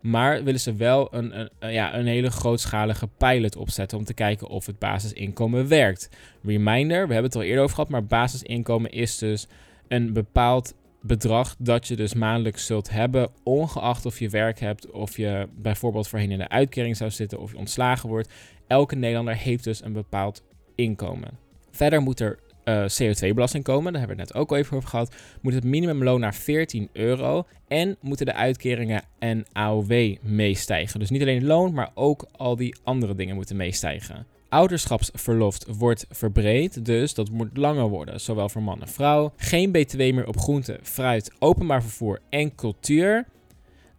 Maar 0.00 0.44
willen 0.44 0.60
ze 0.60 0.74
wel 0.74 1.14
een, 1.14 1.40
een, 1.40 1.72
ja, 1.72 1.94
een 1.94 2.06
hele 2.06 2.30
grootschalige 2.30 3.08
pilot 3.18 3.56
opzetten 3.56 3.98
om 3.98 4.04
te 4.04 4.14
kijken 4.14 4.48
of 4.48 4.66
het 4.66 4.78
basisinkomen 4.78 5.68
werkt. 5.68 6.08
Reminder, 6.42 7.06
we 7.06 7.12
hebben 7.12 7.30
het 7.30 7.40
al 7.40 7.46
eerder 7.46 7.62
over 7.62 7.74
gehad, 7.74 7.90
maar 7.90 8.04
basisinkomen 8.04 8.90
is 8.90 9.18
dus 9.18 9.46
een 9.88 10.12
bepaald 10.12 10.74
bedrag 11.02 11.56
dat 11.58 11.88
je 11.88 11.96
dus 11.96 12.14
maandelijks 12.14 12.66
zult 12.66 12.90
hebben, 12.90 13.30
ongeacht 13.42 14.06
of 14.06 14.18
je 14.18 14.28
werk 14.28 14.60
hebt, 14.60 14.90
of 14.90 15.16
je 15.16 15.48
bijvoorbeeld 15.56 16.08
voorheen 16.08 16.30
in 16.30 16.38
de 16.38 16.48
uitkering 16.48 16.96
zou 16.96 17.10
zitten 17.10 17.40
of 17.40 17.50
je 17.50 17.58
ontslagen 17.58 18.08
wordt. 18.08 18.32
Elke 18.66 18.96
Nederlander 18.96 19.36
heeft 19.36 19.64
dus 19.64 19.84
een 19.84 19.92
bepaald 19.92 20.44
inkomen. 20.74 21.38
Verder 21.70 22.00
moet 22.00 22.20
er 22.20 22.38
uh, 22.70 22.84
CO2-belasting 22.88 23.64
komen, 23.64 23.92
daar 23.92 24.00
hebben 24.00 24.16
we 24.16 24.22
het 24.22 24.32
net 24.32 24.42
ook 24.42 24.50
al 24.50 24.56
even 24.56 24.76
over 24.76 24.88
gehad. 24.88 25.14
Moet 25.40 25.54
het 25.54 25.64
minimumloon 25.64 26.20
naar 26.20 26.34
14 26.34 26.88
euro 26.92 27.46
en 27.68 27.96
moeten 28.00 28.26
de 28.26 28.34
uitkeringen 28.34 29.02
en 29.18 29.44
AOW 29.52 30.16
meestijgen. 30.20 31.00
Dus 31.00 31.10
niet 31.10 31.22
alleen 31.22 31.38
het 31.38 31.46
loon, 31.46 31.72
maar 31.72 31.90
ook 31.94 32.26
al 32.36 32.56
die 32.56 32.74
andere 32.84 33.14
dingen 33.14 33.34
moeten 33.34 33.56
meestijgen. 33.56 34.26
Ouderschapsverlof 34.48 35.58
wordt 35.66 36.06
verbreed, 36.10 36.84
dus 36.84 37.14
dat 37.14 37.30
moet 37.30 37.56
langer 37.56 37.88
worden, 37.88 38.20
zowel 38.20 38.48
voor 38.48 38.62
man 38.62 38.80
en 38.80 38.88
vrouw. 38.88 39.32
Geen 39.36 39.72
BTW 39.72 39.98
meer 39.98 40.26
op 40.26 40.38
groente, 40.38 40.78
fruit, 40.82 41.32
openbaar 41.38 41.82
vervoer 41.82 42.18
en 42.30 42.54
cultuur. 42.54 43.26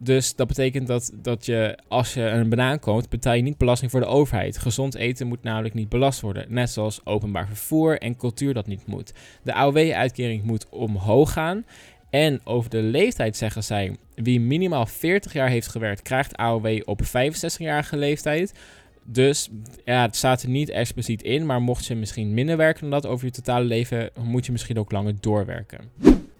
Dus 0.03 0.35
dat 0.35 0.47
betekent 0.47 0.87
dat, 0.87 1.11
dat 1.15 1.45
je, 1.45 1.77
als 1.87 2.13
je 2.13 2.21
een 2.21 2.49
banaan 2.49 2.79
koopt, 2.79 3.09
betaal 3.09 3.33
je 3.33 3.41
niet 3.41 3.57
belasting 3.57 3.91
voor 3.91 3.99
de 3.99 4.05
overheid. 4.05 4.57
Gezond 4.57 4.95
eten 4.95 5.27
moet 5.27 5.43
namelijk 5.43 5.73
niet 5.73 5.89
belast 5.89 6.21
worden. 6.21 6.45
Net 6.49 6.69
zoals 6.69 7.05
openbaar 7.05 7.47
vervoer 7.47 7.99
en 7.99 8.15
cultuur 8.15 8.53
dat 8.53 8.67
niet 8.67 8.85
moet. 8.85 9.13
De 9.43 9.53
AOW-uitkering 9.53 10.43
moet 10.43 10.69
omhoog 10.69 11.31
gaan. 11.31 11.65
En 12.09 12.41
over 12.43 12.69
de 12.69 12.81
leeftijd 12.81 13.37
zeggen 13.37 13.63
zij: 13.63 13.97
wie 14.15 14.39
minimaal 14.39 14.85
40 14.85 15.33
jaar 15.33 15.49
heeft 15.49 15.67
gewerkt, 15.67 16.01
krijgt 16.01 16.37
AOW 16.37 16.81
op 16.85 17.01
65-jarige 17.01 17.97
leeftijd. 17.97 18.53
Dus 19.03 19.49
ja, 19.85 20.01
het 20.01 20.15
staat 20.15 20.41
er 20.41 20.49
niet 20.49 20.69
expliciet 20.69 21.23
in, 21.23 21.45
maar 21.45 21.61
mocht 21.61 21.85
je 21.85 21.95
misschien 21.95 22.33
minder 22.33 22.57
werken 22.57 22.81
dan 22.81 23.01
dat 23.01 23.11
over 23.11 23.25
je 23.25 23.31
totale 23.31 23.65
leven, 23.65 24.09
moet 24.23 24.45
je 24.45 24.51
misschien 24.51 24.79
ook 24.79 24.91
langer 24.91 25.13
doorwerken. 25.19 25.79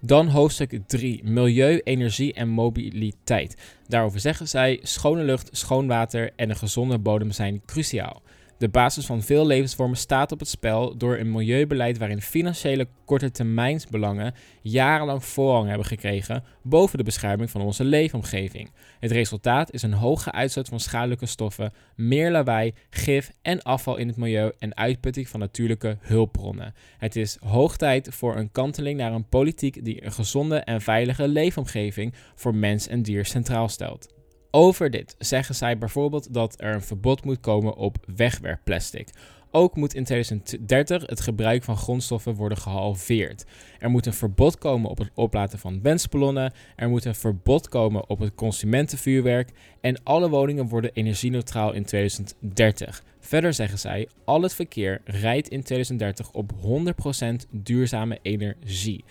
Dan 0.04 0.28
hoofdstuk 0.28 0.78
3, 0.86 1.20
milieu, 1.24 1.80
energie 1.84 2.32
en 2.32 2.48
mobiliteit. 2.48 3.56
Daarover 3.86 4.20
zeggen 4.20 4.48
zij, 4.48 4.78
schone 4.82 5.22
lucht, 5.22 5.48
schoon 5.52 5.86
water 5.86 6.30
en 6.36 6.50
een 6.50 6.56
gezonde 6.56 6.98
bodem 6.98 7.30
zijn 7.30 7.62
cruciaal. 7.66 8.22
De 8.62 8.68
basis 8.68 9.06
van 9.06 9.22
veel 9.22 9.46
levensvormen 9.46 9.96
staat 9.96 10.32
op 10.32 10.38
het 10.38 10.48
spel 10.48 10.96
door 10.96 11.16
een 11.16 11.30
milieubeleid 11.30 11.98
waarin 11.98 12.22
financiële 12.22 12.88
korte 13.04 13.30
termijnsbelangen 13.30 14.34
jarenlang 14.60 15.24
voorrang 15.24 15.68
hebben 15.68 15.86
gekregen 15.86 16.44
boven 16.62 16.98
de 16.98 17.04
bescherming 17.04 17.50
van 17.50 17.60
onze 17.60 17.84
leefomgeving. 17.84 18.70
Het 19.00 19.10
resultaat 19.10 19.72
is 19.72 19.82
een 19.82 19.92
hoge 19.92 20.32
uitstoot 20.32 20.68
van 20.68 20.80
schadelijke 20.80 21.26
stoffen, 21.26 21.72
meer 21.96 22.30
lawaai, 22.30 22.74
gif 22.90 23.30
en 23.42 23.62
afval 23.62 23.96
in 23.96 24.08
het 24.08 24.16
milieu 24.16 24.52
en 24.58 24.76
uitputting 24.76 25.28
van 25.28 25.40
natuurlijke 25.40 25.96
hulpbronnen. 26.00 26.74
Het 26.98 27.16
is 27.16 27.36
hoog 27.40 27.76
tijd 27.76 28.08
voor 28.14 28.36
een 28.36 28.52
kanteling 28.52 28.98
naar 28.98 29.12
een 29.12 29.28
politiek 29.28 29.84
die 29.84 30.04
een 30.04 30.12
gezonde 30.12 30.56
en 30.56 30.80
veilige 30.80 31.28
leefomgeving 31.28 32.14
voor 32.34 32.54
mens 32.54 32.88
en 32.88 33.02
dier 33.02 33.24
centraal 33.24 33.68
stelt. 33.68 34.21
Over 34.54 34.90
dit 34.90 35.14
zeggen 35.18 35.54
zij 35.54 35.78
bijvoorbeeld 35.78 36.34
dat 36.34 36.54
er 36.60 36.74
een 36.74 36.82
verbod 36.82 37.24
moet 37.24 37.40
komen 37.40 37.76
op 37.76 37.96
wegwerpplastic. 38.16 39.08
Ook 39.50 39.76
moet 39.76 39.94
in 39.94 40.04
2030 40.04 41.06
het 41.06 41.20
gebruik 41.20 41.62
van 41.62 41.76
grondstoffen 41.76 42.34
worden 42.34 42.58
gehalveerd. 42.58 43.44
Er 43.78 43.90
moet 43.90 44.06
een 44.06 44.12
verbod 44.12 44.58
komen 44.58 44.90
op 44.90 44.98
het 44.98 45.10
oplaten 45.14 45.58
van 45.58 45.82
wensballonnen. 45.82 46.52
Er 46.76 46.88
moet 46.88 47.04
een 47.04 47.14
verbod 47.14 47.68
komen 47.68 48.08
op 48.08 48.18
het 48.18 48.34
consumentenvuurwerk. 48.34 49.50
En 49.80 50.02
alle 50.02 50.28
woningen 50.28 50.68
worden 50.68 50.92
energie-neutraal 50.92 51.72
in 51.72 51.84
2030. 51.84 53.02
Verder 53.20 53.54
zeggen 53.54 53.78
zij: 53.78 54.08
al 54.24 54.42
het 54.42 54.54
verkeer 54.54 55.00
rijdt 55.04 55.48
in 55.48 55.62
2030 55.62 56.32
op 56.32 56.52
100% 56.52 57.48
duurzame 57.50 58.18
energie. 58.22 59.04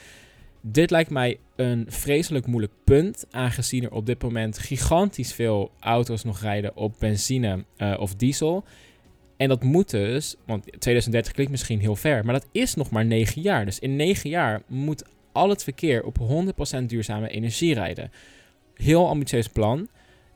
Dit 0.62 0.92
lijkt 0.92 1.10
mij 1.10 1.40
een 1.56 1.86
vreselijk 1.88 2.46
moeilijk 2.46 2.74
punt, 2.84 3.26
aangezien 3.32 3.84
er 3.84 3.92
op 3.92 4.06
dit 4.06 4.22
moment 4.22 4.58
gigantisch 4.58 5.34
veel 5.34 5.72
auto's 5.80 6.24
nog 6.24 6.42
rijden 6.42 6.76
op 6.76 6.96
benzine 7.00 7.66
uh, 7.78 7.96
of 8.00 8.16
diesel. 8.16 8.64
En 9.38 9.48
dat 9.48 9.64
moet 9.64 9.90
dus, 9.90 10.36
want 10.46 10.64
2030 10.64 11.34
klinkt 11.34 11.52
misschien 11.52 11.80
heel 11.80 11.96
ver, 11.96 12.26
maar 12.26 12.34
dat 12.34 12.48
is 12.52 12.76
nog 12.76 12.90
maar 12.90 13.06
9 13.06 13.42
jaar. 13.42 13.66
Dus 13.66 13.80
in 13.80 13.96
9 13.96 14.30
jaar 14.30 14.62
moet 14.68 15.04
al 15.32 15.50
het 15.50 15.64
verkeer 15.64 16.04
op 16.04 16.18
100% 16.80 16.86
duurzame 16.86 17.30
energie 17.30 17.74
rijden. 17.74 18.12
Heel 18.74 19.08
ambitieus 19.08 19.48
plan. 19.48 19.88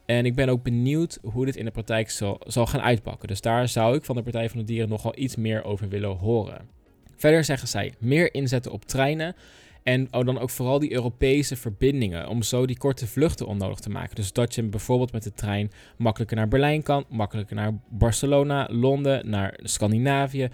En 0.06 0.26
ik 0.26 0.36
ben 0.36 0.50
ook 0.50 0.64
benieuwd 0.64 1.20
hoe 1.22 1.46
dit 1.46 1.56
in 1.56 1.66
de 1.66 1.72
praktijk 1.72 2.10
zal, 2.10 2.42
zal 2.48 2.66
gaan 2.66 2.82
uitpakken. 2.82 3.28
Dus 3.28 3.42
daar 3.42 3.68
zou 3.68 3.96
ik 3.96 4.06
van 4.06 4.16
de 4.16 4.24
Partij 4.24 4.50
van 4.50 4.60
de 4.60 4.66
Dieren 4.66 4.90
nogal 4.90 5.14
iets 5.18 5.36
meer 5.36 5.64
over 5.64 5.90
willen 5.90 6.18
horen. 6.18 6.70
Verder 7.16 7.44
zeggen 7.44 7.68
zij 7.68 7.94
meer 8.00 8.34
inzetten 8.34 8.72
op 8.72 8.86
treinen. 8.86 9.36
En 9.86 10.08
oh, 10.12 10.26
dan 10.26 10.40
ook 10.40 10.50
vooral 10.50 10.80
die 10.80 10.94
Europese 10.94 11.56
verbindingen, 11.56 12.28
om 12.28 12.42
zo 12.42 12.66
die 12.66 12.78
korte 12.78 13.08
vluchten 13.08 13.48
onnodig 13.48 13.80
te 13.80 13.90
maken. 13.90 14.16
Dus 14.16 14.34
dat 14.34 14.56
je 14.56 14.64
bijvoorbeeld 14.64 15.12
met 15.12 15.24
de 15.24 15.34
trein 15.34 15.72
makkelijker 15.98 16.38
naar 16.38 16.48
Berlijn 16.48 16.84
kan, 16.84 17.06
makkelijker 17.10 17.56
naar 17.56 17.80
Barcelona, 17.90 18.68
Londen, 18.72 19.30
naar 19.30 19.60
Scandinavië. 19.64 20.50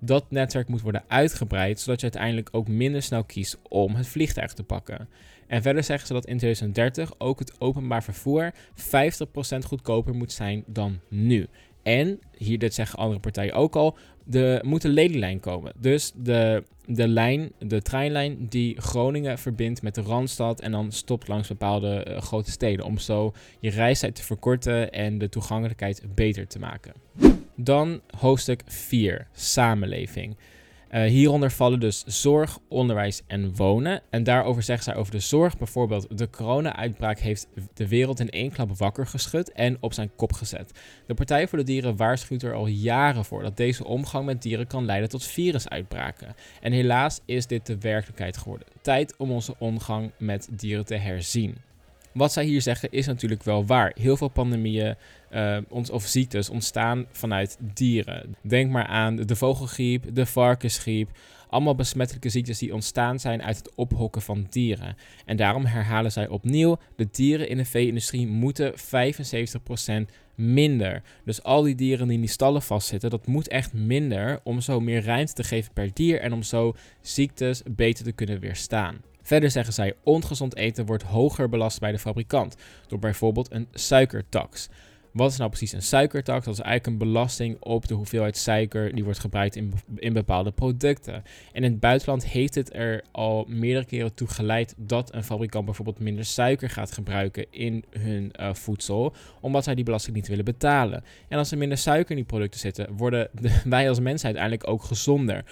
Dat 0.00 0.30
netwerk 0.30 0.68
moet 0.68 0.80
worden 0.80 1.04
uitgebreid, 1.08 1.80
zodat 1.80 2.00
je 2.00 2.06
uiteindelijk 2.06 2.48
ook 2.52 2.68
minder 2.68 3.02
snel 3.02 3.24
kiest 3.24 3.58
om 3.68 3.94
het 3.94 4.06
vliegtuig 4.06 4.52
te 4.52 4.62
pakken. 4.62 5.08
En 5.46 5.62
verder 5.62 5.84
zeggen 5.84 6.06
ze 6.06 6.12
dat 6.12 6.26
in 6.26 6.38
2030 6.38 7.14
ook 7.18 7.38
het 7.38 7.60
openbaar 7.60 8.02
vervoer 8.02 8.52
50% 8.52 8.54
goedkoper 9.66 10.14
moet 10.14 10.32
zijn 10.32 10.64
dan 10.66 11.00
nu. 11.08 11.46
En, 11.82 12.20
hier 12.36 12.58
dit 12.58 12.74
zeggen 12.74 12.98
andere 12.98 13.20
partijen 13.20 13.54
ook 13.54 13.76
al, 13.76 13.96
er 14.30 14.66
moet 14.66 14.84
een 14.84 14.90
lelylijn 14.90 15.40
komen. 15.40 15.72
Dus 15.76 16.12
de, 16.14 16.62
de 16.86 17.08
lijn, 17.08 17.52
de 17.58 17.82
treinlijn 17.82 18.46
die 18.48 18.80
Groningen 18.80 19.38
verbindt 19.38 19.82
met 19.82 19.94
de 19.94 20.02
Randstad 20.02 20.60
en 20.60 20.72
dan 20.72 20.92
stopt 20.92 21.28
langs 21.28 21.48
bepaalde 21.48 22.06
uh, 22.08 22.20
grote 22.20 22.50
steden. 22.50 22.84
Om 22.84 22.98
zo 22.98 23.32
je 23.60 23.70
reistijd 23.70 24.14
te 24.14 24.22
verkorten 24.22 24.92
en 24.92 25.18
de 25.18 25.28
toegankelijkheid 25.28 26.02
beter 26.14 26.46
te 26.46 26.58
maken. 26.58 26.92
Dan 27.54 28.00
hoofdstuk 28.18 28.62
4, 28.66 29.26
samenleving. 29.32 30.36
Uh, 30.96 31.02
hieronder 31.04 31.50
vallen 31.50 31.80
dus 31.80 32.04
zorg, 32.04 32.58
onderwijs 32.68 33.22
en 33.26 33.56
wonen. 33.56 34.02
En 34.10 34.24
daarover 34.24 34.62
zegt 34.62 34.84
zij 34.84 34.94
over 34.94 35.12
de 35.12 35.18
zorg 35.18 35.58
bijvoorbeeld: 35.58 36.18
de 36.18 36.30
corona-uitbraak 36.30 37.18
heeft 37.18 37.48
de 37.74 37.88
wereld 37.88 38.20
in 38.20 38.30
één 38.30 38.50
klap 38.50 38.76
wakker 38.76 39.06
geschud 39.06 39.52
en 39.52 39.76
op 39.80 39.92
zijn 39.92 40.10
kop 40.16 40.32
gezet. 40.32 40.80
De 41.06 41.14
Partij 41.14 41.48
voor 41.48 41.58
de 41.58 41.64
Dieren 41.64 41.96
waarschuwt 41.96 42.42
er 42.42 42.54
al 42.54 42.66
jaren 42.66 43.24
voor 43.24 43.42
dat 43.42 43.56
deze 43.56 43.84
omgang 43.84 44.24
met 44.24 44.42
dieren 44.42 44.66
kan 44.66 44.84
leiden 44.84 45.08
tot 45.08 45.24
virusuitbraken. 45.24 46.34
En 46.60 46.72
helaas 46.72 47.20
is 47.24 47.46
dit 47.46 47.66
de 47.66 47.78
werkelijkheid 47.78 48.36
geworden. 48.36 48.68
Tijd 48.82 49.16
om 49.16 49.30
onze 49.30 49.54
omgang 49.58 50.10
met 50.18 50.48
dieren 50.50 50.84
te 50.84 50.94
herzien. 50.96 51.56
Wat 52.16 52.32
zij 52.32 52.44
hier 52.44 52.62
zeggen 52.62 52.90
is 52.90 53.06
natuurlijk 53.06 53.42
wel 53.42 53.66
waar. 53.66 53.92
Heel 54.00 54.16
veel 54.16 54.28
pandemieën 54.28 54.94
uh, 55.32 55.58
of 55.70 56.06
ziektes 56.06 56.50
ontstaan 56.50 57.06
vanuit 57.10 57.58
dieren. 57.60 58.36
Denk 58.42 58.70
maar 58.70 58.86
aan 58.86 59.16
de 59.16 59.36
vogelgriep, 59.36 60.04
de 60.12 60.26
varkensgriep. 60.26 61.10
Allemaal 61.48 61.74
besmettelijke 61.74 62.28
ziektes 62.28 62.58
die 62.58 62.74
ontstaan 62.74 63.18
zijn 63.18 63.42
uit 63.42 63.56
het 63.56 63.74
ophokken 63.74 64.22
van 64.22 64.46
dieren. 64.50 64.96
En 65.24 65.36
daarom 65.36 65.64
herhalen 65.64 66.12
zij 66.12 66.28
opnieuw: 66.28 66.76
de 66.96 67.08
dieren 67.10 67.48
in 67.48 67.56
de 67.56 67.64
vee-industrie 67.64 68.26
moeten 68.26 68.72
75% 68.72 68.74
minder. 70.34 71.02
Dus 71.24 71.42
al 71.42 71.62
die 71.62 71.74
dieren 71.74 72.06
die 72.06 72.16
in 72.16 72.22
die 72.22 72.30
stallen 72.30 72.62
vastzitten, 72.62 73.10
dat 73.10 73.26
moet 73.26 73.48
echt 73.48 73.72
minder 73.72 74.40
om 74.44 74.60
zo 74.60 74.80
meer 74.80 75.04
ruimte 75.04 75.32
te 75.32 75.44
geven 75.44 75.72
per 75.72 75.90
dier 75.92 76.20
en 76.20 76.32
om 76.32 76.42
zo 76.42 76.74
ziektes 77.00 77.62
beter 77.66 78.04
te 78.04 78.12
kunnen 78.12 78.40
weerstaan. 78.40 79.00
Verder 79.26 79.50
zeggen 79.50 79.72
zij: 79.72 79.94
ongezond 80.02 80.56
eten 80.56 80.86
wordt 80.86 81.02
hoger 81.02 81.48
belast 81.48 81.80
bij 81.80 81.92
de 81.92 81.98
fabrikant 81.98 82.56
door 82.86 82.98
bijvoorbeeld 82.98 83.52
een 83.52 83.68
suikertax. 83.72 84.68
Wat 85.12 85.30
is 85.30 85.36
nou 85.36 85.50
precies 85.50 85.72
een 85.72 85.82
suikertax? 85.82 86.44
Dat 86.44 86.54
is 86.54 86.60
eigenlijk 86.60 87.02
een 87.02 87.08
belasting 87.08 87.56
op 87.60 87.88
de 87.88 87.94
hoeveelheid 87.94 88.36
suiker 88.36 88.94
die 88.94 89.04
wordt 89.04 89.18
gebruikt 89.18 89.56
in, 89.56 89.72
in 89.96 90.12
bepaalde 90.12 90.50
producten. 90.50 91.14
En 91.52 91.62
in 91.64 91.70
het 91.70 91.80
buitenland 91.80 92.26
heeft 92.26 92.54
het 92.54 92.74
er 92.74 93.04
al 93.12 93.44
meerdere 93.48 93.84
keren 93.84 94.14
toe 94.14 94.28
geleid 94.28 94.74
dat 94.76 95.14
een 95.14 95.24
fabrikant 95.24 95.64
bijvoorbeeld 95.64 95.98
minder 95.98 96.24
suiker 96.24 96.70
gaat 96.70 96.92
gebruiken 96.92 97.46
in 97.50 97.84
hun 97.90 98.32
uh, 98.40 98.54
voedsel, 98.54 99.14
omdat 99.40 99.64
zij 99.64 99.74
die 99.74 99.84
belasting 99.84 100.16
niet 100.16 100.28
willen 100.28 100.44
betalen. 100.44 101.04
En 101.28 101.38
als 101.38 101.50
er 101.50 101.58
minder 101.58 101.78
suiker 101.78 102.10
in 102.10 102.16
die 102.16 102.24
producten 102.24 102.60
zitten, 102.60 102.96
worden 102.96 103.28
wij 103.64 103.88
als 103.88 104.00
mens 104.00 104.24
uiteindelijk 104.24 104.68
ook 104.68 104.82
gezonder. 104.82 105.44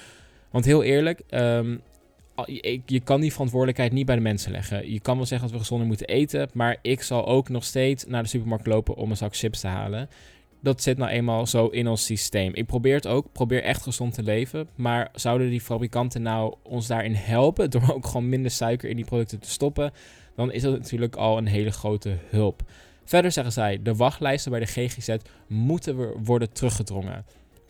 Want 0.51 0.65
heel 0.65 0.83
eerlijk, 0.83 1.21
um, 1.31 1.83
je 2.87 3.01
kan 3.05 3.21
die 3.21 3.33
verantwoordelijkheid 3.33 3.93
niet 3.93 4.07
bij 4.07 4.15
de 4.15 4.21
mensen 4.21 4.53
leggen. 4.53 4.93
Je 4.93 5.01
kan 5.01 5.17
wel 5.17 5.27
zeggen 5.27 5.47
dat 5.47 5.57
we 5.57 5.63
gezonder 5.63 5.87
moeten 5.87 6.07
eten, 6.07 6.49
maar 6.53 6.77
ik 6.83 7.03
zal 7.03 7.27
ook 7.27 7.49
nog 7.49 7.65
steeds 7.65 8.07
naar 8.07 8.23
de 8.23 8.29
supermarkt 8.29 8.67
lopen 8.67 8.95
om 8.95 9.11
een 9.11 9.17
zak 9.17 9.37
chips 9.37 9.61
te 9.61 9.67
halen. 9.67 10.09
Dat 10.61 10.83
zit 10.83 10.99
nou 10.99 11.11
eenmaal 11.11 11.47
zo 11.47 11.67
in 11.67 11.89
ons 11.89 12.05
systeem. 12.05 12.55
Ik 12.55 12.67
probeer 12.67 12.95
het 12.95 13.07
ook, 13.07 13.27
probeer 13.33 13.63
echt 13.63 13.83
gezond 13.83 14.15
te 14.15 14.23
leven. 14.23 14.69
Maar 14.75 15.09
zouden 15.15 15.51
die 15.51 15.61
fabrikanten 15.61 16.23
nou 16.23 16.55
ons 16.63 16.87
daarin 16.87 17.15
helpen 17.15 17.71
door 17.71 17.93
ook 17.95 18.07
gewoon 18.07 18.29
minder 18.29 18.51
suiker 18.51 18.89
in 18.89 18.97
die 18.97 19.05
producten 19.05 19.41
te 19.41 19.51
stoppen, 19.51 19.93
dan 20.37 20.53
is 20.53 20.63
dat 20.63 20.79
natuurlijk 20.79 21.17
al 21.17 21.39
een 21.39 21.47
hele 21.47 21.71
grote 21.71 22.17
hulp. 22.29 22.63
Verder 23.05 23.33
zeggen 23.33 23.53
zij, 23.53 23.83
de 23.83 23.95
wachtlijsten 23.95 24.51
bij 24.51 24.61
de 24.61 24.67
GGZ 24.67 25.17
moeten 25.47 26.25
worden 26.25 26.53
teruggedrongen. 26.53 27.25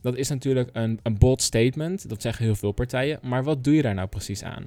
Dat 0.04 0.16
is 0.16 0.28
natuurlijk 0.28 0.70
een, 0.72 1.00
een 1.02 1.18
bold 1.18 1.42
statement, 1.42 2.08
dat 2.08 2.22
zeggen 2.22 2.44
heel 2.44 2.54
veel 2.54 2.72
partijen, 2.72 3.18
maar 3.22 3.44
wat 3.44 3.64
doe 3.64 3.74
je 3.74 3.82
daar 3.82 3.94
nou 3.94 4.08
precies 4.08 4.42
aan? 4.42 4.66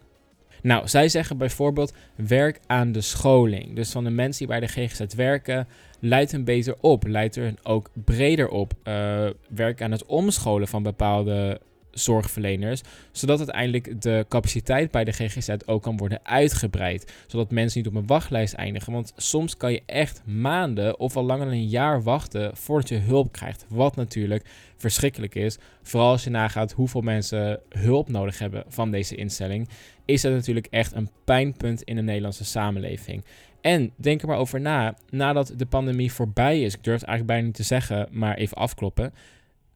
Nou, 0.62 0.88
zij 0.88 1.10
zeggen 1.10 1.38
bijvoorbeeld 1.38 1.94
werk 2.16 2.60
aan 2.68 2.92
de 2.92 3.02
scholing. 3.02 3.76
Dus 3.76 3.92
van 3.92 4.04
de 4.04 4.10
mensen 4.10 4.48
die 4.48 4.58
bij 4.58 4.68
de 4.68 4.88
GGZ 4.88 5.16
werken, 5.16 5.68
leidt 6.00 6.32
hen 6.32 6.44
beter 6.44 6.76
op, 6.80 7.08
leidt 7.08 7.36
er 7.36 7.54
ook 7.64 7.90
breder 8.06 8.50
op. 8.50 8.74
Uh, 8.84 9.30
werk 9.50 9.82
aan 9.82 9.92
het 9.92 10.06
omscholen 10.06 10.68
van 10.68 10.84
bepaalde 10.84 11.62
zorgverleners, 12.00 12.82
zodat 13.12 13.38
uiteindelijk 13.38 14.02
de 14.02 14.26
capaciteit 14.30 14.92
bij 14.92 15.04
de 15.04 15.12
GGZ 15.12 15.50
ook 15.66 15.84
kan 15.84 15.98
worden 15.98 16.20
uitgebreid, 16.24 17.14
zodat 17.28 17.52
mensen 17.52 17.80
niet 17.80 17.88
op 17.88 17.96
een 17.96 18.08
wachtlijst 18.08 18.54
eindigen. 18.54 18.94
Want 18.94 19.14
soms 19.16 19.58
kan 19.58 19.72
je 19.72 19.82
echt 19.86 20.22
maanden 20.26 21.00
of 21.00 21.16
al 21.16 21.24
langer 21.24 21.46
dan 21.46 21.54
een 21.54 21.68
jaar 21.68 22.04
wachten 22.04 22.58
voordat 22.58 22.90
je 22.90 22.98
hulp 22.98 23.32
krijgt, 23.32 23.66
wat 23.70 23.96
natuurlijk 23.96 24.46
verschrikkelijk 24.78 25.36
is. 25.36 25.58
Vooral 25.82 26.12
als 26.12 26.24
je 26.24 26.30
nagaat 26.30 26.72
hoeveel 26.72 27.02
mensen 27.02 27.60
hulp 27.70 28.10
nodig 28.10 28.40
hebben 28.40 28.64
van 28.68 28.92
deze 28.92 29.16
instelling, 29.16 29.70
is 30.06 30.22
dat 30.22 30.32
natuurlijk 30.32 30.68
echt 30.70 30.94
een 30.94 31.10
pijnpunt 31.24 31.82
in 31.82 31.96
de 31.96 32.02
Nederlandse 32.02 32.46
samenleving. 32.46 33.24
En 33.62 33.92
denk 33.96 34.22
er 34.22 34.28
maar 34.28 34.38
over 34.38 34.62
na, 34.62 34.96
nadat 35.10 35.54
de 35.56 35.66
pandemie 35.66 36.12
voorbij 36.12 36.62
is, 36.62 36.74
ik 36.74 36.84
durf 36.84 37.00
het 37.00 37.10
eigenlijk 37.10 37.26
bijna 37.26 37.46
niet 37.46 37.56
te 37.56 37.76
zeggen, 37.76 38.08
maar 38.12 38.36
even 38.36 38.58
afkloppen 38.58 39.14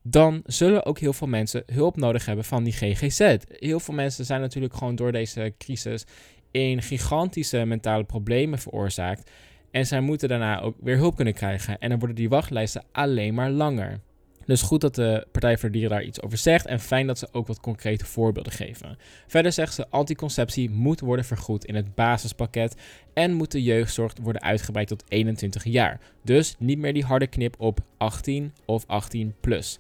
dan 0.03 0.41
zullen 0.45 0.85
ook 0.85 0.99
heel 0.99 1.13
veel 1.13 1.27
mensen 1.27 1.63
hulp 1.65 1.95
nodig 1.95 2.25
hebben 2.25 2.45
van 2.45 2.63
die 2.63 2.73
GGZ. 2.73 3.37
Heel 3.49 3.79
veel 3.79 3.93
mensen 3.93 4.25
zijn 4.25 4.41
natuurlijk 4.41 4.73
gewoon 4.73 4.95
door 4.95 5.11
deze 5.11 5.53
crisis 5.57 6.05
in 6.51 6.81
gigantische 6.81 7.65
mentale 7.65 8.03
problemen 8.03 8.59
veroorzaakt. 8.59 9.31
En 9.71 9.85
zij 9.85 10.01
moeten 10.01 10.29
daarna 10.29 10.61
ook 10.61 10.75
weer 10.79 10.97
hulp 10.97 11.15
kunnen 11.15 11.33
krijgen. 11.33 11.79
En 11.79 11.89
dan 11.89 11.99
worden 11.99 12.17
die 12.17 12.29
wachtlijsten 12.29 12.83
alleen 12.91 13.33
maar 13.33 13.49
langer. 13.49 13.99
Dus 14.45 14.61
goed 14.61 14.81
dat 14.81 14.95
de 14.95 15.27
Partij 15.31 15.57
voor 15.57 15.71
de 15.71 15.77
Dieren 15.77 15.97
daar 15.97 16.05
iets 16.05 16.21
over 16.21 16.37
zegt 16.37 16.65
en 16.65 16.79
fijn 16.79 17.07
dat 17.07 17.17
ze 17.17 17.27
ook 17.31 17.47
wat 17.47 17.59
concrete 17.59 18.05
voorbeelden 18.05 18.53
geven. 18.53 18.97
Verder 19.27 19.51
zegt 19.51 19.73
ze: 19.73 19.89
anticonceptie 19.89 20.69
moet 20.69 20.99
worden 20.99 21.25
vergoed 21.25 21.65
in 21.65 21.75
het 21.75 21.95
basispakket 21.95 22.75
en 23.13 23.33
moet 23.33 23.51
de 23.51 23.63
jeugdzorg 23.63 24.13
worden 24.21 24.41
uitgebreid 24.41 24.87
tot 24.87 25.03
21 25.07 25.63
jaar. 25.63 25.99
Dus 26.23 26.55
niet 26.59 26.77
meer 26.77 26.93
die 26.93 27.05
harde 27.05 27.27
knip 27.27 27.55
op 27.57 27.79
18 27.97 28.53
of 28.65 28.83
18 28.87 29.33
plus. 29.39 29.79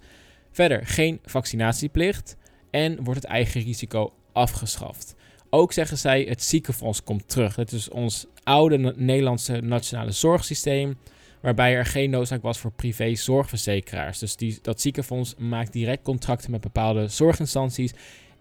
Verder 0.51 0.85
geen 0.85 1.19
vaccinatieplicht 1.25 2.37
en 2.71 3.03
wordt 3.03 3.21
het 3.21 3.31
eigen 3.31 3.61
risico 3.61 4.13
afgeschaft. 4.31 5.15
Ook 5.49 5.73
zeggen 5.73 5.97
zij: 5.97 6.23
het 6.23 6.43
ziekenfonds 6.43 7.03
komt 7.03 7.29
terug. 7.29 7.55
Het 7.55 7.71
is 7.71 7.89
ons 7.89 8.25
oude 8.43 8.93
Nederlandse 8.97 9.61
nationale 9.61 10.11
zorgsysteem 10.11 10.97
waarbij 11.41 11.75
er 11.75 11.85
geen 11.85 12.09
noodzaak 12.09 12.41
was 12.41 12.59
voor 12.59 12.71
privé 12.71 13.15
zorgverzekeraars. 13.15 14.19
Dus 14.19 14.35
die, 14.35 14.59
dat 14.61 14.81
ziekenfonds 14.81 15.35
maakt 15.37 15.73
direct 15.73 16.03
contracten 16.03 16.51
met 16.51 16.61
bepaalde 16.61 17.07
zorginstanties 17.07 17.93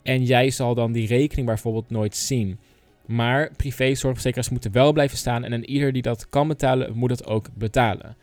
en 0.02 0.24
jij 0.24 0.50
zal 0.50 0.74
dan 0.74 0.92
die 0.92 1.06
rekening 1.06 1.46
bijvoorbeeld 1.46 1.90
nooit 1.90 2.16
zien. 2.16 2.58
Maar 3.06 3.50
privé 3.56 3.94
zorgverzekeraars 3.94 4.48
moeten 4.48 4.72
wel 4.72 4.92
blijven 4.92 5.18
staan 5.18 5.44
en 5.44 5.64
ieder 5.64 5.92
die 5.92 6.02
dat 6.02 6.28
kan 6.28 6.48
betalen, 6.48 6.96
moet 6.96 7.08
dat 7.08 7.26
ook 7.26 7.48
betalen. 7.54 8.16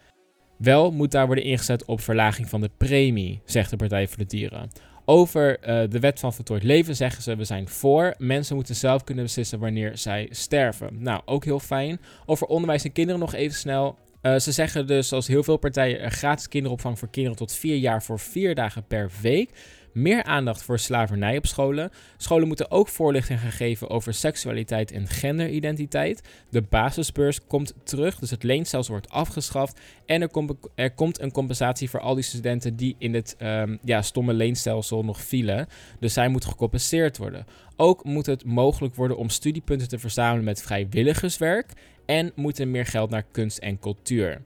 Wel 0.57 0.91
moet 0.91 1.12
daar 1.12 1.25
worden 1.25 1.43
ingezet 1.43 1.86
op 1.86 2.01
verlaging 2.01 2.50
van 2.50 2.62
de 2.62 2.69
premie, 2.77 3.41
zegt 3.46 3.69
de 3.69 3.75
Partij 3.75 4.07
voor 4.07 4.17
de 4.17 4.25
Dieren. 4.25 4.69
Over 5.05 5.60
uh, 5.60 5.89
de 5.89 6.00
wet 6.00 6.19
van 6.19 6.34
voltooid 6.34 6.63
leven 6.63 6.96
zeggen 6.96 7.24
ze: 7.24 7.36
we 7.36 7.43
zijn 7.43 7.67
voor. 7.67 8.13
Mensen 8.17 8.55
moeten 8.55 8.75
zelf 8.75 9.03
kunnen 9.03 9.24
beslissen 9.24 9.60
wanneer 9.60 9.98
zij 9.98 10.27
sterven. 10.31 10.89
Nou, 11.00 11.22
ook 11.25 11.46
heel 11.46 11.60
fijn. 11.60 12.00
Over 12.25 12.48
onderwijs 12.48 12.84
en 12.84 12.91
kinderen 12.91 13.19
nog 13.19 13.34
even 13.34 13.57
snel. 13.57 13.98
Uh, 14.27 14.39
ze 14.39 14.51
zeggen 14.51 14.88
dus, 14.88 15.07
zoals 15.07 15.27
heel 15.27 15.43
veel 15.43 15.57
partijen, 15.57 16.12
gratis 16.12 16.48
kinderopvang 16.48 17.00
voor 17.00 17.10
kinderen 17.10 17.38
tot 17.38 17.53
4 17.53 17.77
jaar 17.77 18.03
voor 18.03 18.19
4 18.19 18.55
dagen 18.55 18.84
per 18.88 19.12
week 19.22 19.50
meer 19.98 20.24
aandacht 20.24 20.63
voor 20.63 20.79
slavernij 20.79 21.38
op 21.38 21.46
scholen. 21.46 21.89
Scholen 22.17 22.48
moeten 22.48 22.72
ook 22.72 22.88
voorlichting 22.88 23.39
gaan 23.39 23.51
geven 23.51 23.89
over 23.89 24.13
seksualiteit 24.13 24.91
en 24.91 25.07
genderidentiteit. 25.07 26.22
De 26.50 26.62
basisbeurs 26.62 27.46
komt 27.48 27.74
terug, 27.84 28.19
dus 28.19 28.29
het 28.29 28.43
leenstelsel 28.43 28.93
wordt 28.93 29.10
afgeschaft. 29.10 29.79
En 30.05 30.22
er, 30.22 30.29
komt, 30.29 30.53
er 30.75 30.91
komt 30.91 31.22
een 31.22 31.31
compensatie 31.31 31.89
voor 31.89 32.00
al 32.00 32.15
die 32.15 32.24
studenten 32.24 32.75
die 32.75 32.96
in 32.98 33.13
het 33.13 33.36
um, 33.41 33.79
ja, 33.84 34.01
stomme 34.01 34.34
leenstelsel 34.34 35.03
nog 35.03 35.22
vielen. 35.22 35.67
Dus 36.00 36.13
zij 36.13 36.27
moeten 36.27 36.50
gecompenseerd 36.50 37.17
worden. 37.17 37.46
Ook 37.75 38.03
moet 38.03 38.25
het 38.25 38.46
mogelijk 38.46 38.96
worden 38.96 39.17
om 39.17 39.29
studiepunten 39.29 39.88
te 39.88 40.00
verzamelen 40.00 40.43
met 40.43 40.62
vrijwilligerswerk. 40.62 41.74
En 42.07 42.31
moet 42.35 42.59
er 42.59 42.67
meer 42.67 42.85
geld 42.85 43.09
naar 43.09 43.25
kunst 43.31 43.57
en 43.57 43.79
cultuur. 43.79 44.41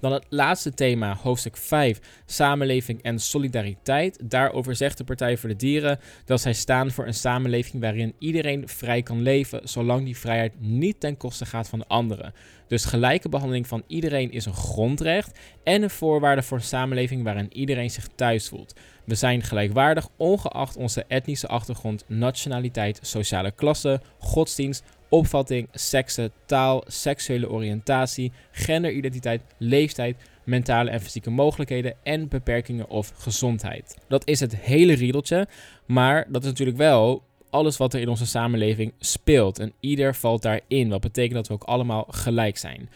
Dan 0.00 0.12
het 0.12 0.26
laatste 0.28 0.74
thema, 0.74 1.16
hoofdstuk 1.16 1.56
5, 1.56 2.00
samenleving 2.26 3.02
en 3.02 3.18
solidariteit. 3.18 4.30
Daarover 4.30 4.76
zegt 4.76 4.98
de 4.98 5.04
Partij 5.04 5.36
voor 5.36 5.48
de 5.48 5.56
Dieren 5.56 5.98
dat 6.24 6.40
zij 6.40 6.52
staan 6.52 6.90
voor 6.90 7.06
een 7.06 7.14
samenleving 7.14 7.82
waarin 7.82 8.14
iedereen 8.18 8.68
vrij 8.68 9.02
kan 9.02 9.22
leven, 9.22 9.68
zolang 9.68 10.04
die 10.04 10.16
vrijheid 10.16 10.52
niet 10.58 11.00
ten 11.00 11.16
koste 11.16 11.46
gaat 11.46 11.68
van 11.68 11.78
de 11.78 11.86
anderen. 11.86 12.34
Dus 12.66 12.84
gelijke 12.84 13.28
behandeling 13.28 13.66
van 13.66 13.82
iedereen 13.86 14.30
is 14.32 14.44
een 14.44 14.54
grondrecht 14.54 15.38
en 15.64 15.82
een 15.82 15.90
voorwaarde 15.90 16.42
voor 16.42 16.58
een 16.58 16.64
samenleving 16.64 17.22
waarin 17.22 17.56
iedereen 17.56 17.90
zich 17.90 18.08
thuis 18.14 18.48
voelt. 18.48 18.74
We 19.04 19.14
zijn 19.14 19.42
gelijkwaardig, 19.42 20.08
ongeacht 20.16 20.76
onze 20.76 21.04
etnische 21.08 21.48
achtergrond, 21.48 22.04
nationaliteit, 22.06 22.98
sociale 23.02 23.50
klasse, 23.50 24.00
godsdienst, 24.18 24.84
opvatting, 25.12 25.68
seksen, 25.72 26.32
taal, 26.46 26.84
seksuele 26.86 27.50
oriëntatie, 27.50 28.32
genderidentiteit, 28.50 29.42
leeftijd, 29.58 30.16
mentale 30.44 30.90
en 30.90 31.00
fysieke 31.00 31.30
mogelijkheden 31.30 31.94
en 32.02 32.28
beperkingen 32.28 32.88
of 32.88 33.12
gezondheid. 33.16 33.96
Dat 34.08 34.26
is 34.26 34.40
het 34.40 34.56
hele 34.56 34.92
riedeltje, 34.92 35.46
maar 35.86 36.26
dat 36.28 36.42
is 36.42 36.48
natuurlijk 36.48 36.78
wel 36.78 37.22
alles 37.50 37.76
wat 37.76 37.94
er 37.94 38.00
in 38.00 38.08
onze 38.08 38.26
samenleving 38.26 38.92
speelt 38.98 39.58
en 39.58 39.72
ieder 39.80 40.14
valt 40.14 40.42
daarin. 40.42 40.88
Wat 40.88 41.00
betekent 41.00 41.34
dat 41.34 41.48
we 41.48 41.54
ook 41.54 41.64
allemaal 41.64 42.06
gelijk 42.10 42.56
zijn. 42.56 42.88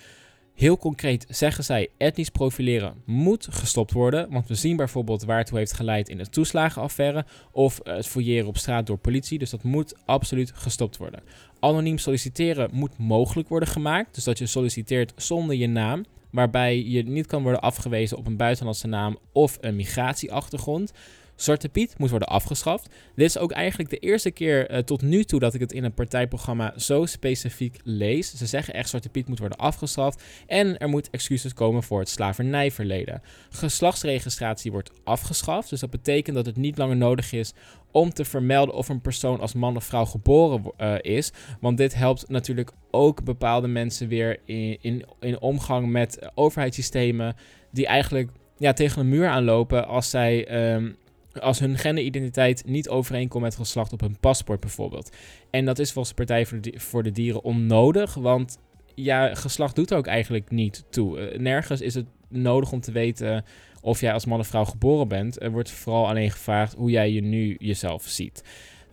Heel 0.57 0.79
concreet 0.79 1.27
zeggen 1.29 1.65
zij: 1.65 1.89
etnisch 1.97 2.31
profileren 2.31 2.95
moet 3.05 3.49
gestopt 3.51 3.93
worden. 3.93 4.31
Want 4.31 4.49
we 4.49 4.55
zien 4.55 4.77
bijvoorbeeld 4.77 5.25
waar 5.25 5.39
het 5.39 5.47
toe 5.47 5.59
heeft 5.59 5.73
geleid 5.73 6.09
in 6.09 6.19
de 6.19 6.29
toeslagenaffaire. 6.29 7.25
Of 7.53 7.81
het 7.83 8.07
fouilleren 8.07 8.49
op 8.49 8.57
straat 8.57 8.87
door 8.87 8.99
politie. 8.99 9.39
Dus 9.39 9.51
dat 9.51 9.63
moet 9.63 9.95
absoluut 10.05 10.53
gestopt 10.55 10.97
worden. 10.97 11.23
Anoniem 11.61 11.99
solliciteren 11.99 12.71
moet 12.73 12.99
mogelijk 12.99 13.49
worden 13.49 13.69
gemaakt. 13.69 14.15
Dus 14.15 14.25
dat 14.25 14.39
je 14.39 14.47
solliciteert 14.47 15.13
zonder 15.17 15.57
je 15.57 15.69
naam. 15.69 16.05
Waarbij 16.31 16.83
je 16.83 17.03
niet 17.03 17.27
kan 17.27 17.43
worden 17.43 17.61
afgewezen 17.61 18.17
op 18.17 18.27
een 18.27 18.37
buitenlandse 18.37 18.87
naam 18.87 19.19
of 19.33 19.59
een 19.61 19.77
migratieachtergrond. 19.77 20.93
Zwarte 21.37 21.69
Piet 21.69 21.99
moet 21.99 22.11
worden 22.11 22.29
afgeschaft. 22.29 22.89
Dit 23.15 23.27
is 23.27 23.39
ook 23.39 23.53
eigenlijk 23.53 23.91
de 23.91 23.99
eerste 23.99 24.31
keer 24.31 24.71
uh, 24.71 24.79
tot 24.79 25.03
nu 25.03 25.25
toe 25.25 25.41
dat 25.41 25.55
ik 25.55 25.61
het 25.61 25.73
in 25.73 25.85
een 25.85 25.95
partijprogramma 25.95 26.73
zo 26.77 27.07
specifiek 27.07 27.81
lees. 27.85 28.37
Ze 28.37 28.47
zeggen 28.47 28.75
echt 28.75 28.89
Zwarte 28.89 29.09
Piet 29.09 29.29
moet 29.29 29.39
worden 29.39 29.59
afgeschaft 29.59 30.23
en 30.47 30.79
er 30.79 30.89
moet 30.89 31.11
excuses 31.11 31.55
komen 31.55 31.83
voor 31.83 31.99
het 31.99 32.09
slavernijverleden. 32.09 33.23
Geslachtsregistratie 33.51 34.73
wordt 34.73 34.91
afgeschaft, 35.05 35.71
dus 35.71 35.81
dat 35.81 35.91
betekent 35.91 36.37
dat 36.37 36.47
het 36.47 36.57
niet 36.57 36.79
langer 36.79 36.97
nodig 36.97 37.33
is 37.33 37.53
om 37.91 38.13
te 38.13 38.25
vermelden 38.25 38.75
of 38.75 38.89
een 38.89 39.01
persoon 39.01 39.41
als 39.41 39.55
man 39.55 39.77
of 39.77 39.85
vrouw 39.85 40.05
geboren 40.05 40.73
uh, 40.79 40.95
is. 41.01 41.33
Want 41.61 41.79
dit 41.79 41.95
helpt 41.95 42.29
natuurlijk 42.29 42.71
ook 42.91 43.25
bepaalde 43.25 43.69
mensen 43.69 44.09
weer 44.09 44.39
in, 44.45 44.79
in, 44.81 45.05
in 45.21 45.41
omgang 45.41 45.89
met 45.89 46.31
overheidssystemen 46.35 47.37
die 47.71 47.87
eigenlijk 47.87 48.31
ja, 48.59 48.73
tegen 48.73 49.01
een 49.01 49.09
muur 49.09 49.29
aanlopen 49.29 49.87
als 49.87 50.11
zij 50.11 50.73
um, 50.75 50.97
als 51.41 51.59
hun 51.59 51.79
genderidentiteit 51.79 52.63
niet 52.67 52.89
overeenkomt 52.89 53.43
met 53.43 53.57
geslacht 53.57 53.93
op 53.93 54.01
hun 54.01 54.19
paspoort 54.21 54.61
bijvoorbeeld. 54.61 55.17
En 55.51 55.65
dat 55.65 55.79
is 55.79 55.93
volgens 55.93 56.15
de 56.15 56.25
Partij 56.25 56.47
voor 56.75 57.03
de, 57.03 57.11
Dieren 57.11 57.43
onnodig, 57.43 58.15
want 58.15 58.59
ja, 58.95 59.35
geslacht 59.35 59.75
doet 59.75 59.95
ook 59.95 60.07
eigenlijk 60.07 60.51
niet 60.51 60.85
toe. 60.91 61.21
Eh, 61.21 61.39
nergens 61.39 61.81
is 61.81 61.95
het 61.95 62.07
nodig 62.29 62.73
om 62.73 62.81
te 62.81 62.93
weten 62.93 63.45
of 63.81 64.01
jij 64.01 64.13
als 64.13 64.27
man 64.27 64.39
of 64.39 64.47
vrouw 64.47 64.65
geboren 64.65 65.09
bent. 65.09 65.43
Er 65.43 65.51
wordt 65.51 65.71
vooral 65.71 66.09
alleen 66.09 66.31
gevraagd 66.31 66.75
hoe 66.75 66.91
jij 66.91 67.13
je 67.13 67.23
nu 67.23 67.57
jezelf 67.59 68.03
ziet. 68.03 68.43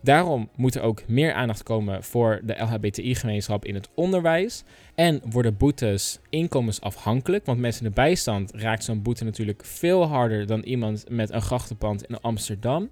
Daarom 0.04 0.48
moet 0.56 0.74
er 0.74 0.82
ook 0.82 1.08
meer 1.08 1.32
aandacht 1.32 1.62
komen 1.62 2.02
voor 2.02 2.40
de 2.44 2.54
LHBTI-gemeenschap 2.58 3.64
in 3.64 3.74
het 3.74 3.88
onderwijs. 3.94 4.64
En 4.94 5.20
worden 5.30 5.56
boetes 5.56 6.18
inkomensafhankelijk, 6.30 7.46
want 7.46 7.58
mensen 7.58 7.84
in 7.84 7.88
de 7.88 7.94
bijstand 7.94 8.52
raakt 8.54 8.84
zo'n 8.84 9.02
boete 9.02 9.24
natuurlijk 9.24 9.64
veel 9.64 10.04
harder 10.06 10.46
dan 10.46 10.60
iemand 10.60 11.04
met 11.08 11.32
een 11.32 11.42
grachtenpand 11.42 12.04
in 12.04 12.20
Amsterdam. 12.20 12.90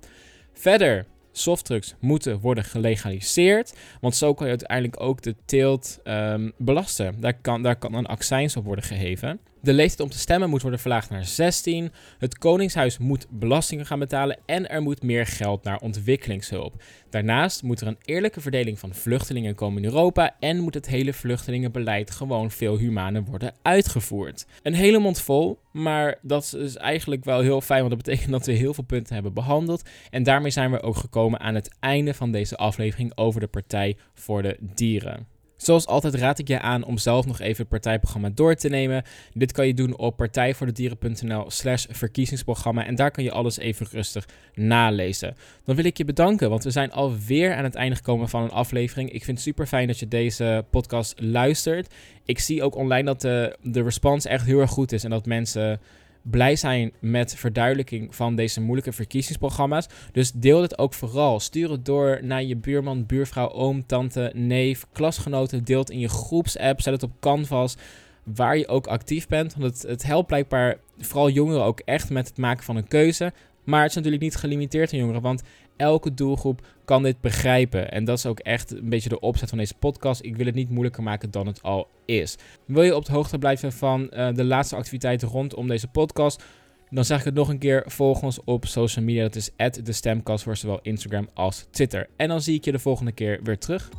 Verder 0.53 1.07
softdrugs 1.33 1.95
moeten 1.99 2.41
worden 2.41 2.65
gelegaliseerd. 2.65 3.75
Want 4.01 4.17
zo 4.17 4.35
kan 4.35 4.47
je 4.47 4.53
uiteindelijk 4.53 5.01
ook 5.01 5.23
de 5.23 5.35
teelt 5.45 6.01
um, 6.05 6.53
belasten. 6.57 7.21
Daar 7.21 7.35
kan, 7.41 7.63
daar 7.63 7.77
kan 7.77 7.95
een 7.95 8.07
accijns 8.07 8.57
op 8.57 8.65
worden 8.65 8.85
geheven. 8.85 9.41
De 9.63 9.73
leeftijd 9.73 10.01
om 10.01 10.11
te 10.11 10.19
stemmen 10.19 10.51
moet 10.51 10.63
worden 10.63 10.81
verlaagd 10.81 11.11
naar 11.11 11.25
16. 11.25 11.93
Het 12.19 12.39
Koningshuis 12.39 12.99
moet 12.99 13.27
belastingen 13.31 13.87
gaan 13.87 13.99
betalen 13.99 14.39
en 14.47 14.69
er 14.69 14.83
moet 14.83 15.03
meer 15.03 15.27
geld 15.27 15.65
naar 15.65 15.79
ontwikkelingshulp. 15.79 16.83
Daarnaast 17.11 17.63
moet 17.63 17.81
er 17.81 17.87
een 17.87 17.99
eerlijke 18.05 18.41
verdeling 18.41 18.79
van 18.79 18.95
vluchtelingen 18.95 19.55
komen 19.55 19.83
in 19.83 19.89
Europa 19.89 20.37
en 20.39 20.59
moet 20.59 20.75
het 20.75 20.87
hele 20.87 21.13
vluchtelingenbeleid 21.13 22.11
gewoon 22.11 22.51
veel 22.51 22.79
humaner 22.79 23.25
worden 23.25 23.55
uitgevoerd. 23.63 24.47
Een 24.63 24.75
hele 24.75 24.99
mond 24.99 25.21
vol, 25.21 25.59
maar 25.73 26.19
dat 26.23 26.55
is 26.59 26.77
eigenlijk 26.77 27.25
wel 27.25 27.41
heel 27.41 27.61
fijn, 27.61 27.81
want 27.81 27.95
dat 27.95 28.05
betekent 28.05 28.31
dat 28.31 28.47
we 28.47 28.53
heel 28.53 28.75
veel 28.75 28.85
punten 28.85 29.15
hebben 29.15 29.33
behandeld. 29.33 29.89
En 30.11 30.23
daarmee 30.23 30.51
zijn 30.51 30.71
we 30.71 30.83
ook 30.83 30.97
gekomen 30.97 31.41
aan 31.41 31.55
het 31.55 31.77
einde 31.81 32.15
van 32.15 32.33
deze 32.33 32.57
aflevering 32.57 33.13
over 33.15 33.41
de 33.41 33.47
Partij 33.47 33.97
voor 34.15 34.43
de 34.43 34.57
Dieren. 34.61 35.32
Zoals 35.63 35.87
altijd 35.87 36.15
raad 36.15 36.39
ik 36.39 36.49
je 36.49 36.61
aan 36.61 36.85
om 36.85 36.99
zelf 36.99 37.27
nog 37.27 37.41
even 37.41 37.61
het 37.61 37.69
partijprogramma 37.69 38.31
door 38.35 38.55
te 38.55 38.69
nemen. 38.69 39.05
Dit 39.33 39.53
kan 39.53 39.67
je 39.67 39.75
doen 39.75 39.97
op 39.97 40.17
partijvoordedieren.nl 40.17 41.51
slash 41.51 41.87
verkiezingsprogramma 41.91 42.87
en 42.87 42.95
daar 42.95 43.11
kan 43.11 43.25
je 43.25 43.31
alles 43.31 43.59
even 43.59 43.87
rustig 43.91 44.29
nalezen. 44.55 45.37
Dan 45.65 45.77
wil 45.77 45.85
ik 45.85 45.97
je 45.97 46.05
bedanken, 46.05 46.51
want 46.51 46.65
we 46.65 46.71
zijn 46.71 46.93
alweer 46.93 47.55
aan 47.55 47.65
het 47.65 47.75
einde 47.75 47.97
gekomen 47.97 48.29
van 48.29 48.43
een 48.43 48.51
aflevering. 48.51 49.13
Ik 49.13 49.25
vind 49.25 49.37
het 49.37 49.47
super 49.47 49.67
fijn 49.67 49.87
dat 49.87 49.99
je 49.99 50.09
deze 50.09 50.65
podcast 50.71 51.21
luistert. 51.21 51.95
Ik 52.25 52.39
zie 52.39 52.63
ook 52.63 52.77
online 52.77 53.05
dat 53.05 53.21
de, 53.21 53.57
de 53.63 53.83
respons 53.83 54.27
echt 54.27 54.47
heel 54.47 54.61
erg 54.61 54.71
goed 54.71 54.93
is 54.93 55.05
en 55.05 55.11
dat 55.11 55.27
mensen 55.27 55.81
blij 56.23 56.57
zijn 56.57 56.93
met 56.99 57.35
verduidelijking 57.35 58.15
van 58.15 58.35
deze 58.37 58.61
moeilijke 58.61 58.93
verkiezingsprogramma's. 58.93 59.87
Dus 60.13 60.33
deel 60.33 60.63
het 60.63 60.79
ook 60.79 60.95
vooral. 60.95 61.41
Stuur 61.41 61.71
het 61.71 61.85
door 61.85 62.19
naar 62.23 62.43
je 62.43 62.57
buurman, 62.57 63.07
buurvrouw, 63.07 63.51
oom, 63.51 63.87
tante, 63.87 64.31
neef, 64.35 64.87
klasgenoten. 64.93 65.65
Deel 65.65 65.81
het 65.81 65.91
in 65.91 65.99
je 65.99 66.09
groepsapp. 66.09 66.81
Zet 66.81 66.93
het 66.93 67.03
op 67.03 67.21
Canvas. 67.21 67.77
Waar 68.23 68.57
je 68.57 68.69
ook 68.69 68.87
actief 68.87 69.27
bent. 69.27 69.55
Want 69.55 69.73
het, 69.73 69.83
het 69.91 70.03
helpt 70.03 70.27
blijkbaar 70.27 70.77
vooral 70.99 71.31
jongeren 71.31 71.65
ook 71.65 71.81
echt 71.81 72.11
met 72.11 72.29
het 72.29 72.37
maken 72.39 72.65
van 72.65 72.77
een 72.77 72.89
keuze. 72.89 73.33
Maar 73.65 73.81
het 73.81 73.91
is 73.91 73.97
natuurlijk 73.97 74.23
niet 74.23 74.37
gelimiteerd 74.37 74.93
aan 74.93 74.99
jongeren, 74.99 75.23
want 75.23 75.43
elke 75.77 76.15
doelgroep 76.15 76.67
kan 76.85 77.03
dit 77.03 77.21
begrijpen. 77.21 77.91
En 77.91 78.05
dat 78.05 78.19
is 78.19 78.27
ook 78.27 78.39
echt 78.39 78.71
een 78.71 78.89
beetje 78.89 79.09
de 79.09 79.21
opzet 79.21 79.49
van 79.49 79.59
deze 79.59 79.75
podcast. 79.75 80.25
Ik 80.25 80.37
wil 80.37 80.47
het 80.47 80.55
niet 80.55 80.71
moeilijker 80.71 81.03
maken 81.03 81.31
dan 81.31 81.47
het 81.47 81.63
al 81.63 81.89
is. 82.05 82.37
Wil 82.67 82.83
je 82.83 82.97
op 82.97 83.05
de 83.05 83.13
hoogte 83.13 83.39
blijven 83.39 83.73
van 83.73 84.11
uh, 84.11 84.35
de 84.35 84.45
laatste 84.45 84.77
activiteiten 84.77 85.29
rondom 85.29 85.69
deze 85.69 85.89
podcast? 85.89 86.45
Dan 86.91 87.05
zeg 87.05 87.19
ik 87.19 87.25
het 87.25 87.35
nog 87.35 87.49
een 87.49 87.59
keer. 87.59 87.85
Volg 87.87 88.23
ons 88.23 88.45
op 88.45 88.67
social 88.67 89.05
media. 89.05 89.23
Dat 89.23 89.37
is 89.37 89.51
de 89.83 89.93
Stemcast 89.93 90.45
voor 90.45 90.57
zowel 90.57 90.79
Instagram 90.83 91.29
als 91.35 91.67
Twitter. 91.71 92.09
En 92.17 92.29
dan 92.29 92.43
zie 92.43 92.55
ik 92.55 92.65
je 92.65 92.73
de 92.73 92.79
volgende 92.79 93.13
keer 93.13 93.41
weer 93.43 93.59
terug. 93.59 93.91